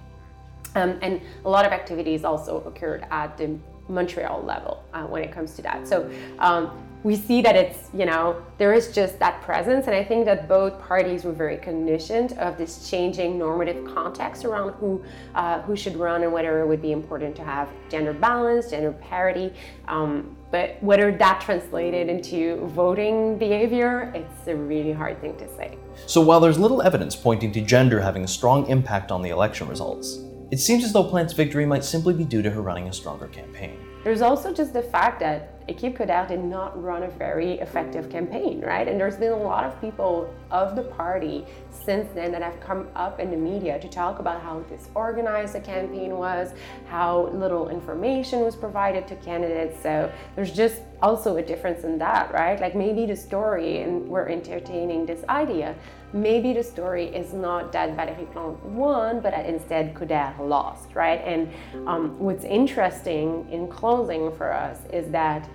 Um, 0.75 0.99
and 1.01 1.21
a 1.45 1.49
lot 1.49 1.65
of 1.65 1.71
activities 1.71 2.23
also 2.23 2.61
occurred 2.61 3.05
at 3.09 3.37
the 3.37 3.57
Montreal 3.89 4.43
level 4.43 4.83
uh, 4.93 5.03
when 5.03 5.23
it 5.23 5.31
comes 5.31 5.55
to 5.55 5.61
that. 5.63 5.87
So 5.87 6.09
um, 6.39 6.77
we 7.03 7.15
see 7.15 7.41
that 7.41 7.55
it's, 7.55 7.89
you 7.93 8.05
know, 8.05 8.43
there 8.57 8.73
is 8.73 8.93
just 8.93 9.19
that 9.19 9.41
presence. 9.41 9.87
And 9.87 9.95
I 9.95 10.03
think 10.03 10.25
that 10.25 10.47
both 10.47 10.79
parties 10.81 11.23
were 11.23 11.31
very 11.31 11.57
cognizant 11.57 12.37
of 12.37 12.57
this 12.57 12.89
changing 12.89 13.37
normative 13.37 13.85
context 13.85 14.45
around 14.45 14.73
who, 14.73 15.03
uh, 15.35 15.61
who 15.61 15.75
should 15.75 15.95
run 15.95 16.23
and 16.23 16.31
whether 16.31 16.59
it 16.59 16.67
would 16.67 16.81
be 16.81 16.91
important 16.91 17.35
to 17.37 17.43
have 17.43 17.69
gender 17.89 18.13
balance, 18.13 18.69
gender 18.69 18.91
parity. 18.91 19.53
Um, 19.87 20.36
but 20.51 20.81
whether 20.81 21.11
that 21.11 21.41
translated 21.41 22.09
into 22.09 22.65
voting 22.67 23.37
behavior, 23.37 24.11
it's 24.15 24.47
a 24.47 24.55
really 24.55 24.93
hard 24.93 25.19
thing 25.19 25.37
to 25.37 25.47
say. 25.55 25.77
So 26.05 26.21
while 26.21 26.39
there's 26.39 26.57
little 26.57 26.81
evidence 26.81 27.15
pointing 27.15 27.51
to 27.53 27.61
gender 27.61 27.99
having 27.99 28.23
a 28.23 28.27
strong 28.27 28.67
impact 28.67 29.11
on 29.11 29.21
the 29.21 29.29
election 29.29 29.67
results, 29.67 30.19
it 30.49 30.59
seems 30.59 30.85
as 30.85 30.93
though 30.93 31.03
Plante's 31.03 31.33
victory 31.33 31.65
might 31.65 31.83
simply 31.83 32.13
be 32.13 32.23
due 32.23 32.41
to 32.41 32.49
her 32.49 32.61
running 32.61 32.87
a 32.87 32.93
stronger 32.93 33.27
campaign. 33.27 33.77
There's 34.03 34.21
also 34.21 34.53
just 34.53 34.71
the 34.71 34.83
fact 34.83 35.19
that 35.19 35.56
Equipe 35.67 35.97
Coderre 35.97 36.27
did 36.27 36.43
not 36.43 36.81
run 36.81 37.03
a 37.03 37.09
very 37.09 37.59
effective 37.59 38.09
campaign, 38.09 38.61
right? 38.61 38.87
And 38.87 38.99
there's 38.99 39.17
been 39.17 39.33
a 39.33 39.37
lot 39.37 39.65
of 39.65 39.79
people 39.81 40.33
of 40.49 40.75
the 40.75 40.83
party 40.83 41.45
since 41.69 42.09
then 42.13 42.31
that 42.31 42.41
have 42.41 42.59
come 42.59 42.87
up 42.95 43.19
in 43.19 43.31
the 43.31 43.37
media 43.37 43.79
to 43.79 43.87
talk 43.89 44.19
about 44.19 44.41
how 44.41 44.59
disorganized 44.61 45.53
the 45.53 45.59
campaign 45.59 46.17
was, 46.17 46.53
how 46.87 47.27
little 47.33 47.69
information 47.69 48.39
was 48.41 48.55
provided 48.55 49.07
to 49.07 49.15
candidates. 49.17 49.81
So 49.83 50.11
there's 50.35 50.53
just 50.53 50.81
also 51.01 51.37
a 51.37 51.41
difference 51.41 51.83
in 51.83 51.97
that, 51.99 52.33
right? 52.33 52.59
Like 52.59 52.75
maybe 52.75 53.05
the 53.05 53.15
story, 53.15 53.81
and 53.81 54.07
we're 54.07 54.29
entertaining 54.29 55.05
this 55.05 55.23
idea, 55.29 55.75
maybe 56.13 56.53
the 56.53 56.63
story 56.63 57.07
is 57.07 57.33
not 57.33 57.71
that 57.73 57.95
Valérie 57.95 58.31
Plante 58.31 58.63
won, 58.63 59.19
but 59.19 59.31
that 59.31 59.45
instead 59.45 59.93
Coderre 59.93 60.39
lost, 60.39 60.95
right? 60.95 61.21
And 61.25 61.51
um, 61.87 62.17
what's 62.17 62.45
interesting 62.45 63.47
in 63.51 63.67
closing 63.67 64.31
for 64.31 64.53
us 64.53 64.79
is 64.91 65.11
that 65.11 65.47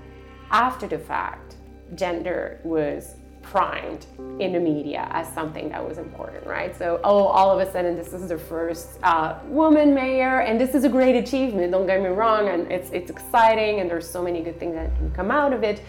after 0.53 0.87
the 0.87 0.99
fact, 0.99 1.57
gender 1.95 2.61
was 2.63 3.17
primed 3.43 4.07
in 4.39 4.53
the 4.53 4.61
media 4.61 5.09
as 5.11 5.27
something 5.33 5.69
that 5.71 5.87
was 5.87 5.99
important, 5.99 6.47
right? 6.47 6.77
So, 6.77 7.01
oh, 7.03 7.25
all 7.25 7.51
of 7.51 7.67
a 7.67 7.71
sudden, 7.71 7.97
this 7.97 8.13
is 8.13 8.29
the 8.29 8.39
first 8.39 8.99
uh, 9.03 9.39
woman 9.47 9.95
mayor, 9.95 10.41
and 10.41 10.61
this 10.61 10.75
is 10.75 10.85
a 10.85 10.89
great 10.89 11.17
achievement. 11.17 11.73
Don't 11.73 11.87
get 11.87 12.01
me 12.01 12.09
wrong, 12.09 12.49
and 12.49 12.71
it's 12.71 12.91
it's 12.91 13.11
exciting, 13.11 13.81
and 13.81 13.91
there's 13.91 14.09
so 14.09 14.23
many 14.23 14.43
good 14.43 14.59
things 14.61 14.75
that 14.75 14.95
can 14.97 15.11
come 15.13 15.31
out 15.31 15.53
of 15.53 15.65
it. 15.65 15.83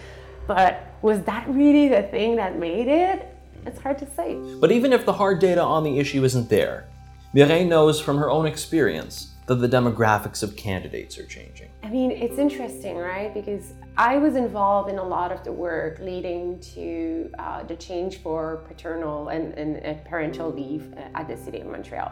But 0.48 0.96
was 1.02 1.22
that 1.24 1.48
really 1.48 1.88
the 1.90 2.04
thing 2.04 2.36
that 2.38 2.58
made 2.58 2.88
it? 2.88 3.30
It's 3.66 3.80
hard 3.80 3.98
to 4.00 4.08
say. 4.16 4.36
But 4.60 4.72
even 4.72 4.92
if 4.92 5.06
the 5.06 5.14
hard 5.14 5.40
data 5.40 5.62
on 5.62 5.84
the 5.84 6.00
issue 6.00 6.24
isn't 6.24 6.50
there, 6.50 6.88
Mireille 7.34 7.66
knows 7.66 8.00
from 8.02 8.18
her 8.18 8.30
own 8.30 8.46
experience 8.46 9.34
that 9.48 9.56
the 9.56 9.68
demographics 9.68 10.44
of 10.44 10.56
candidates 10.56 11.18
are 11.18 11.26
changing. 11.26 11.70
I 11.84 11.90
mean, 11.90 12.12
it's 12.12 12.38
interesting, 12.38 12.98
right? 12.98 13.34
Because 13.34 13.74
I 13.96 14.18
was 14.18 14.36
involved 14.36 14.90
in 14.90 14.98
a 14.98 15.04
lot 15.04 15.32
of 15.32 15.44
the 15.44 15.52
work 15.52 16.00
leading 16.00 16.60
to 16.74 17.30
uh, 17.38 17.62
the 17.62 17.76
change 17.76 18.18
for 18.18 18.64
paternal 18.68 19.28
and, 19.28 19.54
and, 19.54 19.78
and, 19.78 20.04
parental 20.04 20.52
leave 20.52 20.92
at 21.14 21.28
the 21.28 21.38
City 21.38 21.60
of 21.60 21.68
Montreal. 21.68 22.12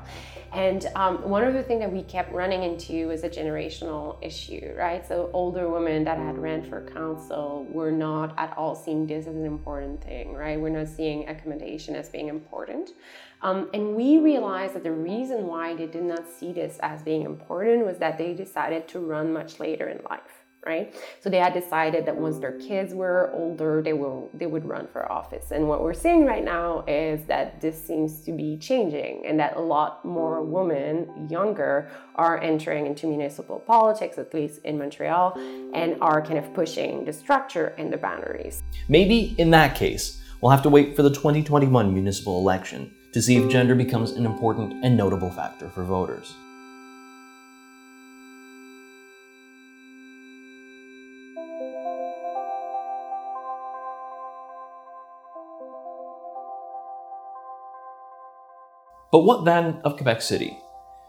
And 0.54 0.86
um, 0.96 1.28
one 1.28 1.44
of 1.44 1.56
the 1.56 1.64
things 1.64 1.82
that 1.82 1.92
we 1.92 2.04
kept 2.04 2.32
running 2.32 2.62
into 2.62 3.08
was 3.08 3.24
a 3.24 3.30
generational 3.30 4.18
issue, 4.22 4.76
right? 4.78 5.08
So 5.08 5.32
older 5.34 5.70
women 5.70 6.04
that 6.04 6.20
had 6.20 6.38
ran 6.38 6.62
for 6.62 6.82
council 6.82 7.66
were 7.72 7.92
not 7.92 8.38
at 8.38 8.56
all 8.56 8.76
seeing 8.76 9.08
this 9.08 9.26
as 9.26 9.36
an 9.36 9.48
important 9.48 10.04
thing, 10.04 10.36
right? 10.36 10.60
We're 10.60 10.70
not 10.70 10.88
seeing 10.88 11.28
accommodation 11.30 11.96
as 11.96 12.10
being 12.10 12.28
important. 12.28 12.92
Um, 13.42 13.72
and 13.74 13.96
we 13.96 14.20
realized 14.20 14.76
that 14.76 14.84
the 14.84 14.92
reason 14.92 15.48
why 15.48 15.76
they 15.76 15.88
did 15.88 16.04
not 16.04 16.28
see 16.28 16.54
this 16.54 16.78
as 16.84 17.02
being 17.02 17.24
important 17.24 17.88
was 17.88 17.98
that 17.98 18.20
they 18.20 18.36
decided 18.36 18.88
to 18.90 19.00
run 19.00 19.34
much 19.34 19.60
later 19.60 19.88
in 19.88 20.00
life 20.08 20.41
right? 20.66 20.94
So 21.22 21.30
they 21.30 21.38
had 21.38 21.54
decided 21.54 22.06
that 22.06 22.16
once 22.16 22.38
their 22.38 22.58
kids 22.60 22.94
were 22.94 23.32
older 23.34 23.82
they 23.82 23.94
will 23.94 24.30
they 24.34 24.46
would 24.46 24.66
run 24.66 24.88
for 24.92 25.12
office. 25.12 25.52
And 25.52 25.68
what 25.68 25.82
we're 25.82 25.94
seeing 25.94 26.26
right 26.26 26.44
now 26.44 26.84
is 26.88 27.26
that 27.26 27.62
this 27.62 27.82
seems 27.82 28.22
to 28.22 28.32
be 28.32 28.58
changing 28.58 29.26
and 29.26 29.40
that 29.40 29.56
a 29.56 29.62
lot 29.62 30.06
more 30.06 30.44
women 30.44 31.28
younger 31.30 31.90
are 32.16 32.40
entering 32.40 32.86
into 32.86 33.08
municipal 33.08 33.60
politics 33.60 34.18
at 34.18 34.34
least 34.34 34.62
in 34.64 34.78
montreal 34.78 35.34
and 35.74 35.98
are 36.02 36.22
kind 36.22 36.38
of 36.38 36.54
pushing 36.54 37.06
the 37.06 37.14
structure 37.14 37.74
and 37.78 37.92
the 37.92 37.98
boundaries. 37.98 38.62
Maybe 38.88 39.36
in 39.38 39.50
that 39.52 39.76
case 39.76 40.22
we'll 40.42 40.52
have 40.52 40.64
to 40.64 40.70
wait 40.70 40.96
for 40.96 41.02
the 41.02 41.10
2021 41.10 41.94
municipal 41.94 42.40
election 42.40 42.94
to 43.14 43.22
see 43.22 43.36
if 43.36 43.52
gender 43.52 43.76
becomes 43.76 44.12
an 44.12 44.26
important 44.26 44.86
and 44.86 44.96
notable 44.96 45.30
factor 45.30 45.70
for 45.70 45.84
voters. 45.84 46.34
But 59.12 59.20
what 59.20 59.44
then 59.44 59.82
of 59.84 59.98
Quebec 59.98 60.22
City? 60.22 60.58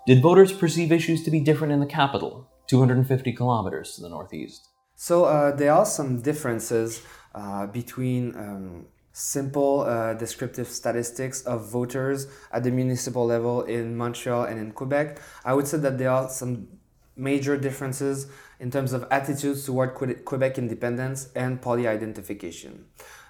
Did 0.09 0.21
voters 0.21 0.53
perceive 0.53 0.91
issues 0.91 1.23
to 1.23 1.31
be 1.31 1.39
different 1.39 1.73
in 1.73 1.79
the 1.79 1.87
capital, 1.87 2.49
250 2.67 3.33
kilometers 3.33 3.95
to 3.95 4.03
the 4.03 4.09
northeast? 4.09 4.69
So 4.97 5.25
uh, 5.25 5.55
there 5.55 5.73
are 5.73 5.87
some 5.87 6.21
differences 6.21 7.03
uh, 7.33 7.67
between 7.67 8.35
um, 8.37 8.87
simple 9.13 9.83
uh, 9.83 10.15
descriptive 10.15 10.67
statistics 10.67 11.43
of 11.43 11.71
voters 11.71 12.27
at 12.53 12.65
the 12.65 12.73
municipal 12.73 13.25
level 13.25 13.63
in 13.63 13.97
Montreal 13.97 14.45
and 14.45 14.59
in 14.59 14.73
Quebec, 14.73 15.21
I 15.45 15.55
would 15.55 15.69
say 15.69 15.79
that 15.79 15.99
there 15.99 16.11
are 16.11 16.29
some 16.29 16.67
major 17.15 17.57
differences 17.57 18.27
in 18.59 18.71
terms 18.71 18.93
of 18.93 19.07
attitudes 19.13 19.65
toward 19.65 19.95
Quebec 20.25 20.59
independence 20.59 21.29
and 21.37 21.63
party 21.63 21.87
identification. 21.87 22.87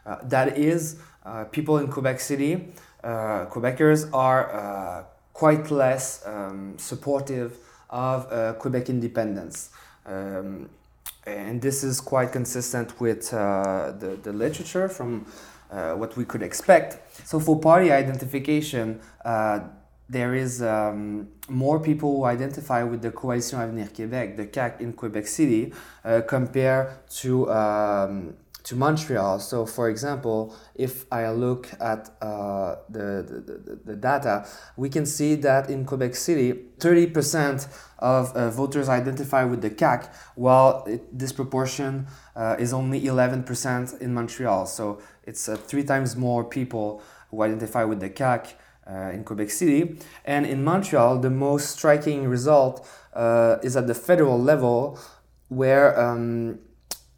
Uh, 0.06 0.16
that 0.24 0.56
is, 0.56 1.00
uh, 1.24 1.44
people 1.44 1.78
in 1.78 1.88
Quebec 1.88 2.20
City, 2.20 2.72
Quebecers 3.04 4.08
are 4.12 4.52
uh, 4.52 5.04
quite 5.32 5.70
less 5.70 6.26
um, 6.26 6.74
supportive 6.78 7.56
of 7.90 8.30
uh, 8.30 8.52
Quebec 8.54 8.88
independence. 8.88 9.70
Um, 10.06 10.68
and 11.26 11.60
this 11.62 11.84
is 11.84 12.00
quite 12.00 12.32
consistent 12.32 13.00
with 13.00 13.30
the, 13.30 14.18
the 14.22 14.32
literature 14.32 14.88
from 14.88 15.26
uh, 15.72 15.94
what 15.94 16.16
we 16.16 16.24
could 16.24 16.42
expect. 16.42 16.98
So 17.26 17.40
for 17.40 17.58
party 17.58 17.90
identification, 17.90 19.00
uh, 19.24 19.60
there 20.06 20.34
is 20.34 20.62
um, 20.62 21.28
more 21.48 21.80
people 21.80 22.16
who 22.16 22.24
identify 22.24 22.82
with 22.82 23.00
the 23.00 23.10
Coalition 23.10 23.58
Avenir 23.58 23.86
Québec, 23.86 24.36
the 24.36 24.46
CAQ 24.46 24.80
in 24.80 24.92
Quebec 24.92 25.26
City, 25.26 25.72
uh, 26.04 26.20
compared 26.28 26.90
to 27.22 27.50
um, 27.50 28.34
to 28.64 28.76
Montreal. 28.76 29.40
So, 29.40 29.66
for 29.66 29.88
example, 29.88 30.54
if 30.74 31.06
I 31.12 31.28
look 31.30 31.68
at 31.80 32.10
uh, 32.20 32.76
the, 32.88 33.42
the, 33.66 33.80
the, 33.84 33.96
data, 33.96 34.46
we 34.76 34.88
can 34.88 35.04
see 35.04 35.34
that 35.36 35.68
in 35.68 35.84
Quebec 35.84 36.14
City, 36.14 36.52
30% 36.78 37.66
of 37.98 38.34
uh, 38.36 38.50
voters 38.50 38.88
identify 38.88 39.44
with 39.44 39.62
the 39.62 39.70
CAQ, 39.70 40.08
while 40.36 40.84
it, 40.86 41.18
this 41.18 41.32
proportion 41.32 42.06
uh, 42.36 42.56
is 42.58 42.72
only 42.72 43.00
11% 43.00 44.00
in 44.00 44.14
Montreal. 44.14 44.66
So, 44.66 45.00
it's 45.24 45.48
uh, 45.48 45.56
three 45.56 45.84
times 45.84 46.16
more 46.16 46.44
people 46.44 47.02
who 47.30 47.42
identify 47.42 47.84
with 47.84 48.00
the 48.00 48.10
CAQ. 48.10 48.54
Uh, 48.84 49.12
in 49.14 49.22
Quebec 49.22 49.48
City. 49.48 49.96
And 50.24 50.44
in 50.44 50.64
Montreal, 50.64 51.20
the 51.20 51.30
most 51.30 51.70
striking 51.70 52.26
result 52.26 52.84
uh, 53.14 53.58
is 53.62 53.76
at 53.76 53.86
the 53.86 53.94
federal 53.94 54.42
level, 54.42 54.98
where 55.46 55.96
um, 56.00 56.58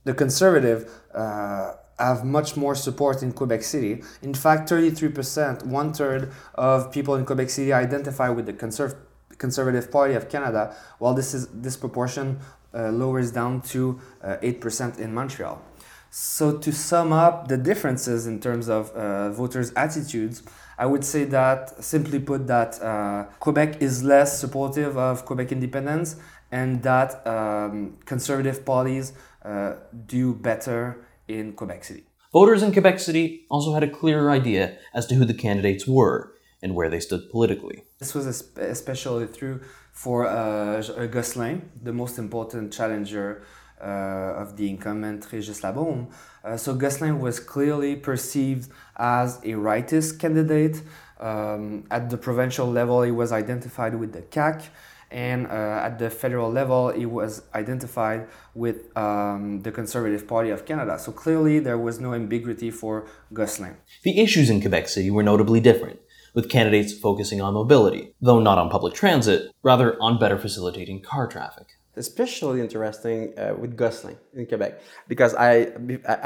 the 0.04 0.14
conservative 0.14 0.90
uh, 1.14 1.72
have 1.98 2.24
much 2.24 2.56
more 2.56 2.74
support 2.74 3.22
in 3.22 3.32
Quebec 3.32 3.62
City. 3.62 4.02
In 4.22 4.34
fact, 4.34 4.68
33%, 4.68 5.64
one 5.66 5.92
third 5.92 6.32
of 6.54 6.92
people 6.92 7.14
in 7.14 7.24
Quebec 7.24 7.50
City 7.50 7.72
identify 7.72 8.28
with 8.28 8.46
the 8.46 8.52
Conserv- 8.52 8.96
Conservative 9.38 9.90
Party 9.90 10.14
of 10.14 10.28
Canada, 10.28 10.74
while 10.98 11.14
this 11.14 11.34
is 11.34 11.48
this 11.48 11.76
proportion 11.76 12.38
uh, 12.74 12.90
lowers 12.90 13.30
down 13.30 13.60
to 13.62 14.00
uh, 14.22 14.36
8% 14.42 14.98
in 14.98 15.14
Montreal. 15.14 15.62
So, 16.10 16.58
to 16.58 16.72
sum 16.72 17.12
up 17.12 17.48
the 17.48 17.56
differences 17.56 18.28
in 18.28 18.38
terms 18.38 18.68
of 18.68 18.90
uh, 18.90 19.30
voters' 19.30 19.72
attitudes, 19.74 20.44
I 20.78 20.86
would 20.86 21.04
say 21.04 21.24
that, 21.24 21.82
simply 21.82 22.20
put, 22.20 22.46
that 22.46 22.80
uh, 22.80 23.24
Quebec 23.40 23.82
is 23.82 24.04
less 24.04 24.38
supportive 24.38 24.96
of 24.96 25.24
Quebec 25.24 25.50
independence 25.50 26.16
and 26.52 26.82
that 26.84 27.26
um, 27.26 27.96
conservative 28.04 28.64
parties 28.64 29.12
uh, 29.44 29.74
do 30.06 30.34
better 30.34 31.06
in 31.28 31.52
Quebec 31.52 31.84
City. 31.84 32.04
Voters 32.32 32.62
in 32.62 32.72
Quebec 32.72 32.98
City 32.98 33.46
also 33.50 33.74
had 33.74 33.82
a 33.82 33.88
clearer 33.88 34.30
idea 34.30 34.76
as 34.92 35.06
to 35.06 35.14
who 35.14 35.24
the 35.24 35.34
candidates 35.34 35.86
were 35.86 36.32
and 36.62 36.74
where 36.74 36.88
they 36.88 36.98
stood 36.98 37.30
politically. 37.30 37.84
This 37.98 38.14
was 38.14 38.26
especially 38.56 39.26
true 39.26 39.60
for 39.92 40.26
uh, 40.26 40.82
Gosselin, 41.10 41.70
the 41.80 41.92
most 41.92 42.18
important 42.18 42.72
challenger 42.72 43.44
uh, 43.80 44.42
of 44.42 44.56
the 44.56 44.68
incumbent 44.68 45.22
Régis 45.30 45.60
Labeaume. 45.60 46.10
Uh, 46.42 46.56
so 46.56 46.74
Gosselin 46.74 47.20
was 47.20 47.38
clearly 47.38 47.96
perceived 47.96 48.70
as 48.96 49.36
a 49.38 49.52
rightist 49.52 50.18
candidate. 50.18 50.82
Um, 51.20 51.84
at 51.90 52.10
the 52.10 52.16
provincial 52.16 52.66
level, 52.70 53.02
he 53.02 53.10
was 53.10 53.30
identified 53.30 53.94
with 53.94 54.12
the 54.12 54.22
CAQ, 54.22 54.64
and 55.14 55.46
uh, 55.46 55.86
at 55.86 56.00
the 56.00 56.10
federal 56.10 56.50
level, 56.50 56.88
he 56.90 57.06
was 57.06 57.42
identified 57.54 58.26
with 58.52 58.94
um, 58.98 59.60
the 59.62 59.70
Conservative 59.70 60.26
Party 60.26 60.50
of 60.50 60.66
Canada. 60.66 60.98
So 60.98 61.12
clearly, 61.12 61.60
there 61.60 61.78
was 61.78 62.00
no 62.00 62.14
ambiguity 62.14 62.72
for 62.72 63.06
Gosselin. 63.32 63.76
The 64.02 64.18
issues 64.20 64.50
in 64.50 64.60
Quebec 64.60 64.88
City 64.88 65.10
were 65.12 65.22
notably 65.22 65.60
different 65.60 66.00
with 66.34 66.48
candidates 66.48 66.92
focusing 66.92 67.40
on 67.40 67.54
mobility, 67.54 68.12
though 68.20 68.40
not 68.40 68.58
on 68.58 68.68
public 68.68 68.92
transit, 68.92 69.52
rather 69.62 69.96
on 70.02 70.18
better 70.18 70.36
facilitating 70.36 71.00
car 71.00 71.28
traffic. 71.28 71.68
Especially 71.96 72.60
interesting 72.60 73.38
uh, 73.38 73.54
with 73.56 73.76
Gosselin 73.76 74.16
in 74.34 74.46
Quebec, 74.46 74.80
because 75.06 75.32
I 75.36 75.68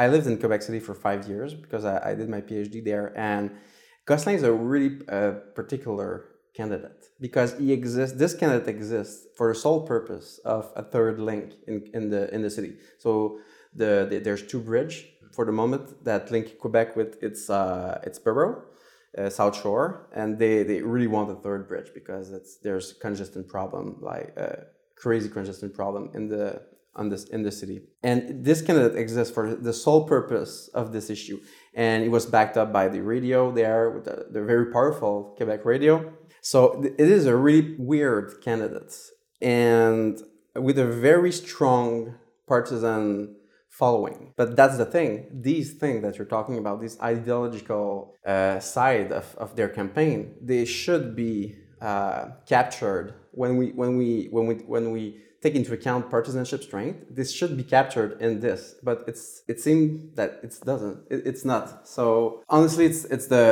I 0.02 0.08
lived 0.08 0.26
in 0.26 0.38
Quebec 0.38 0.62
City 0.62 0.80
for 0.80 0.94
five 0.94 1.28
years 1.28 1.52
because 1.52 1.84
I, 1.84 2.10
I 2.10 2.14
did 2.14 2.30
my 2.30 2.40
PhD 2.40 2.82
there, 2.82 3.12
and 3.14 3.50
Gosselin 4.06 4.36
is 4.36 4.44
a 4.44 4.52
really 4.72 4.90
uh, 5.10 5.32
particular 5.54 6.24
candidate 6.54 7.06
because 7.20 7.56
he 7.58 7.72
exists. 7.72 8.16
This 8.16 8.34
candidate 8.34 8.68
exists 8.68 9.26
for 9.36 9.52
the 9.52 9.58
sole 9.58 9.86
purpose 9.86 10.38
of 10.44 10.72
a 10.76 10.82
third 10.82 11.18
link 11.18 11.54
in, 11.66 11.88
in 11.94 12.10
the 12.10 12.32
in 12.34 12.42
the 12.42 12.50
city. 12.50 12.76
So 12.98 13.38
the, 13.74 14.06
the 14.10 14.18
there's 14.18 14.46
two 14.46 14.60
bridge 14.60 15.06
for 15.32 15.44
the 15.44 15.52
moment 15.52 16.04
that 16.04 16.30
link 16.30 16.58
Quebec 16.58 16.96
with 16.96 17.22
its 17.22 17.48
uh, 17.48 18.00
its 18.02 18.18
borough, 18.18 18.64
uh, 19.16 19.30
South 19.30 19.60
Shore, 19.60 20.08
and 20.12 20.38
they, 20.38 20.62
they 20.62 20.82
really 20.82 21.06
want 21.06 21.30
a 21.30 21.34
third 21.34 21.68
bridge 21.68 21.90
because 21.94 22.32
it's 22.32 22.56
there's 22.56 22.92
congestion 22.94 23.44
problem, 23.44 23.98
like 24.00 24.32
a 24.36 24.40
uh, 24.40 24.64
crazy 24.96 25.28
congestion 25.28 25.70
problem 25.70 26.10
in 26.14 26.28
the 26.28 26.62
on 26.96 27.08
this 27.08 27.24
in 27.24 27.42
the 27.42 27.52
city. 27.52 27.82
And 28.02 28.44
this 28.44 28.60
candidate 28.62 28.98
exists 28.98 29.32
for 29.32 29.54
the 29.54 29.72
sole 29.72 30.06
purpose 30.06 30.68
of 30.74 30.92
this 30.92 31.08
issue, 31.08 31.38
and 31.74 32.02
it 32.02 32.08
was 32.08 32.26
backed 32.26 32.56
up 32.56 32.72
by 32.72 32.88
the 32.88 33.00
radio 33.00 33.52
there 33.52 33.90
with 33.90 34.04
the, 34.04 34.26
the 34.30 34.42
very 34.42 34.72
powerful 34.72 35.34
Quebec 35.36 35.64
radio. 35.64 36.12
So 36.40 36.82
it 36.82 37.00
is 37.00 37.26
a 37.26 37.36
really 37.36 37.74
weird 37.78 38.40
candidate, 38.42 38.94
and 39.40 40.20
with 40.54 40.78
a 40.78 40.86
very 40.86 41.32
strong 41.32 42.14
partisan 42.46 43.36
following. 43.68 44.34
But 44.36 44.56
that's 44.56 44.76
the 44.76 44.84
thing. 44.84 45.28
These 45.32 45.74
things 45.74 46.02
that 46.02 46.18
you're 46.18 46.26
talking 46.26 46.58
about, 46.58 46.80
this 46.80 47.00
ideological 47.00 48.14
uh, 48.26 48.58
side 48.58 49.12
of, 49.12 49.34
of 49.36 49.54
their 49.54 49.68
campaign, 49.68 50.34
they 50.42 50.64
should 50.64 51.14
be 51.14 51.56
uh, 51.80 52.30
captured 52.46 53.14
when 53.32 53.56
we 53.56 53.70
when 53.70 53.96
we 53.96 54.28
when 54.30 54.46
we 54.46 54.54
when 54.56 54.90
we 54.90 55.20
take 55.42 55.54
into 55.54 55.72
account 55.72 56.10
partisanship 56.10 56.62
strength. 56.62 57.04
This 57.10 57.32
should 57.32 57.56
be 57.56 57.62
captured 57.62 58.20
in 58.20 58.40
this, 58.40 58.74
but 58.82 59.04
it's 59.06 59.42
it 59.48 59.60
seems 59.60 60.14
that 60.16 60.40
it 60.42 60.58
doesn't. 60.64 60.98
It, 61.10 61.26
it's 61.26 61.44
not. 61.44 61.88
So 61.88 62.42
honestly, 62.48 62.86
it's 62.86 63.04
it's 63.06 63.26
the, 63.26 63.44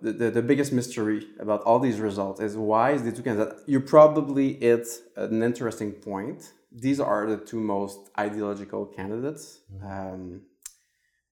the 0.00 0.30
the 0.30 0.42
biggest 0.42 0.72
mystery 0.72 1.26
about 1.38 1.62
all 1.62 1.78
these 1.78 2.00
results 2.00 2.40
is 2.40 2.56
why 2.56 2.92
is 2.92 3.02
the 3.02 3.12
two 3.12 3.22
candidates. 3.22 3.62
You 3.66 3.80
probably 3.80 4.48
it's 4.62 5.00
an 5.16 5.42
interesting 5.42 5.92
point 5.92 6.52
these 6.74 7.00
are 7.00 7.26
the 7.26 7.36
two 7.36 7.60
most 7.60 8.10
ideological 8.18 8.86
candidates. 8.86 9.60
Mm-hmm. 9.72 9.86
Um, 9.86 10.42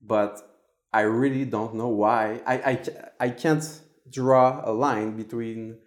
but 0.03 0.41
I 0.93 1.03
really 1.03 1.45
don't 1.45 1.75
know 1.75 1.89
why. 1.89 2.43
I, 2.47 2.55
I, 2.55 2.83
I 3.21 3.31
can't 3.31 3.65
draw 4.11 4.63
a 4.65 4.73
line 4.73 5.17
between 5.17 5.79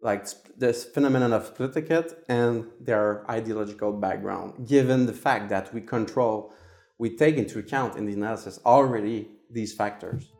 like 0.00 0.26
this 0.56 0.84
phenomenon 0.84 1.32
of 1.32 1.46
split 1.46 2.24
and 2.28 2.66
their 2.80 3.28
ideological 3.30 3.92
background, 3.92 4.66
given 4.66 5.06
the 5.06 5.12
fact 5.12 5.48
that 5.48 5.72
we 5.74 5.80
control, 5.80 6.52
we 6.98 7.16
take 7.16 7.36
into 7.36 7.58
account 7.58 7.96
in 7.96 8.06
the 8.06 8.12
analysis 8.12 8.60
already 8.64 9.28
these 9.50 9.72
factors. 9.72 10.32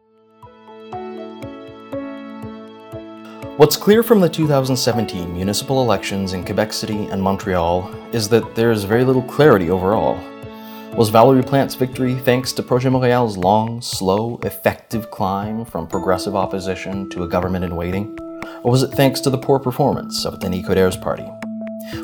What's 3.57 3.77
clear 3.77 4.05
from 4.05 4.21
the 4.21 4.29
2017 4.29 5.33
municipal 5.35 5.83
elections 5.83 6.33
in 6.33 6.45
Quebec 6.45 6.73
City 6.73 7.07
and 7.07 7.21
Montreal 7.21 7.93
is 8.13 8.29
that 8.29 8.55
there 8.55 8.71
is 8.71 8.85
very 8.85 9.05
little 9.05 9.23
clarity 9.23 9.69
overall. 9.69 10.15
Was 10.97 11.11
Valérie 11.11 11.45
Plante's 11.45 11.75
victory 11.75 12.15
thanks 12.15 12.53
to 12.53 12.63
Projet 12.63 12.93
Montréal's 12.93 13.37
long, 13.37 13.83
slow, 13.83 14.39
effective 14.45 15.11
climb 15.11 15.65
from 15.65 15.89
progressive 15.89 16.37
opposition 16.37 17.11
to 17.11 17.25
a 17.25 17.29
government 17.29 17.65
in 17.65 17.75
waiting? 17.75 18.17
Or 18.63 18.71
was 18.71 18.83
it 18.83 18.89
thanks 18.89 19.21
to 19.21 19.31
the 19.31 19.39
poor 19.39 19.59
performance 19.59 20.25
of 20.25 20.41
Denis 20.41 20.67
Coderre's 20.67 20.97
party? 20.97 21.29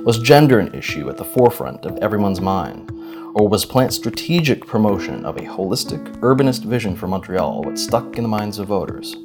Was 0.05 0.19
gender 0.19 0.59
an 0.59 0.75
issue 0.75 1.09
at 1.11 1.17
the 1.17 1.25
forefront 1.25 1.85
of 1.85 1.99
everyone's 1.99 2.41
mind? 2.41 2.91
Or 3.35 3.49
was 3.49 3.65
Plante's 3.65 3.97
strategic 3.97 4.67
promotion 4.67 5.25
of 5.25 5.37
a 5.37 5.41
holistic, 5.41 6.05
urbanist 6.21 6.65
vision 6.65 6.95
for 6.95 7.09
Montreal 7.09 7.63
what 7.63 7.79
stuck 7.79 8.17
in 8.17 8.23
the 8.23 8.29
minds 8.29 8.59
of 8.59 8.69
voters? 8.69 9.17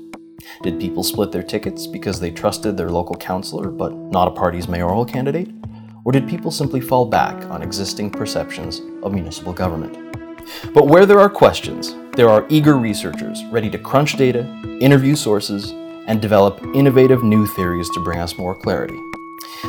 Did 0.64 0.80
people 0.80 1.04
split 1.04 1.32
their 1.32 1.44
tickets 1.44 1.86
because 1.86 2.20
they 2.20 2.32
trusted 2.32 2.76
their 2.76 2.90
local 2.90 3.16
councillor 3.16 3.70
but 3.70 3.94
not 3.94 4.28
a 4.28 4.32
party's 4.32 4.68
mayoral 4.68 5.06
candidate? 5.06 5.52
Or 6.06 6.12
did 6.12 6.28
people 6.28 6.50
simply 6.50 6.82
fall 6.82 7.06
back 7.06 7.36
on 7.52 7.62
existing 7.62 8.10
perceptions 8.10 8.82
of 9.04 9.14
municipal 9.14 9.54
government? 9.54 9.98
But 10.74 10.88
where 10.88 11.06
there 11.06 11.20
are 11.20 11.30
questions, 11.30 11.94
there 12.16 12.30
are 12.30 12.46
eager 12.50 12.78
researchers 12.78 13.44
ready 13.46 13.70
to 13.70 13.78
crunch 13.78 14.18
data, 14.18 14.42
interview 14.82 15.16
sources, 15.16 15.72
and 16.10 16.22
develop 16.22 16.62
innovative 16.74 17.24
new 17.24 17.48
theories 17.48 17.88
to 17.92 18.04
bring 18.04 18.20
us 18.20 18.38
more 18.38 18.56
clarity. 18.56 19.00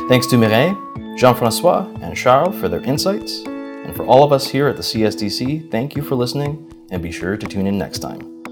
Thanks 0.09 0.27
to 0.27 0.37
Mireille, 0.37 0.75
Jean 1.15 1.35
Francois, 1.35 1.87
and 2.01 2.17
Charles 2.17 2.59
for 2.59 2.67
their 2.67 2.81
insights. 2.81 3.43
And 3.45 3.95
for 3.95 4.05
all 4.05 4.23
of 4.23 4.33
us 4.33 4.49
here 4.49 4.67
at 4.67 4.75
the 4.75 4.83
CSDC, 4.83 5.71
thank 5.71 5.95
you 5.95 6.01
for 6.01 6.15
listening 6.15 6.69
and 6.91 7.01
be 7.01 7.11
sure 7.11 7.37
to 7.37 7.47
tune 7.47 7.67
in 7.67 7.77
next 7.77 7.99
time. 7.99 8.43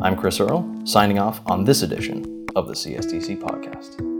I'm 0.00 0.16
Chris 0.16 0.40
Earl, 0.40 0.82
signing 0.84 1.18
off 1.18 1.40
on 1.46 1.64
this 1.64 1.82
edition 1.82 2.46
of 2.56 2.66
the 2.66 2.74
CSDC 2.74 3.40
podcast. 3.40 4.13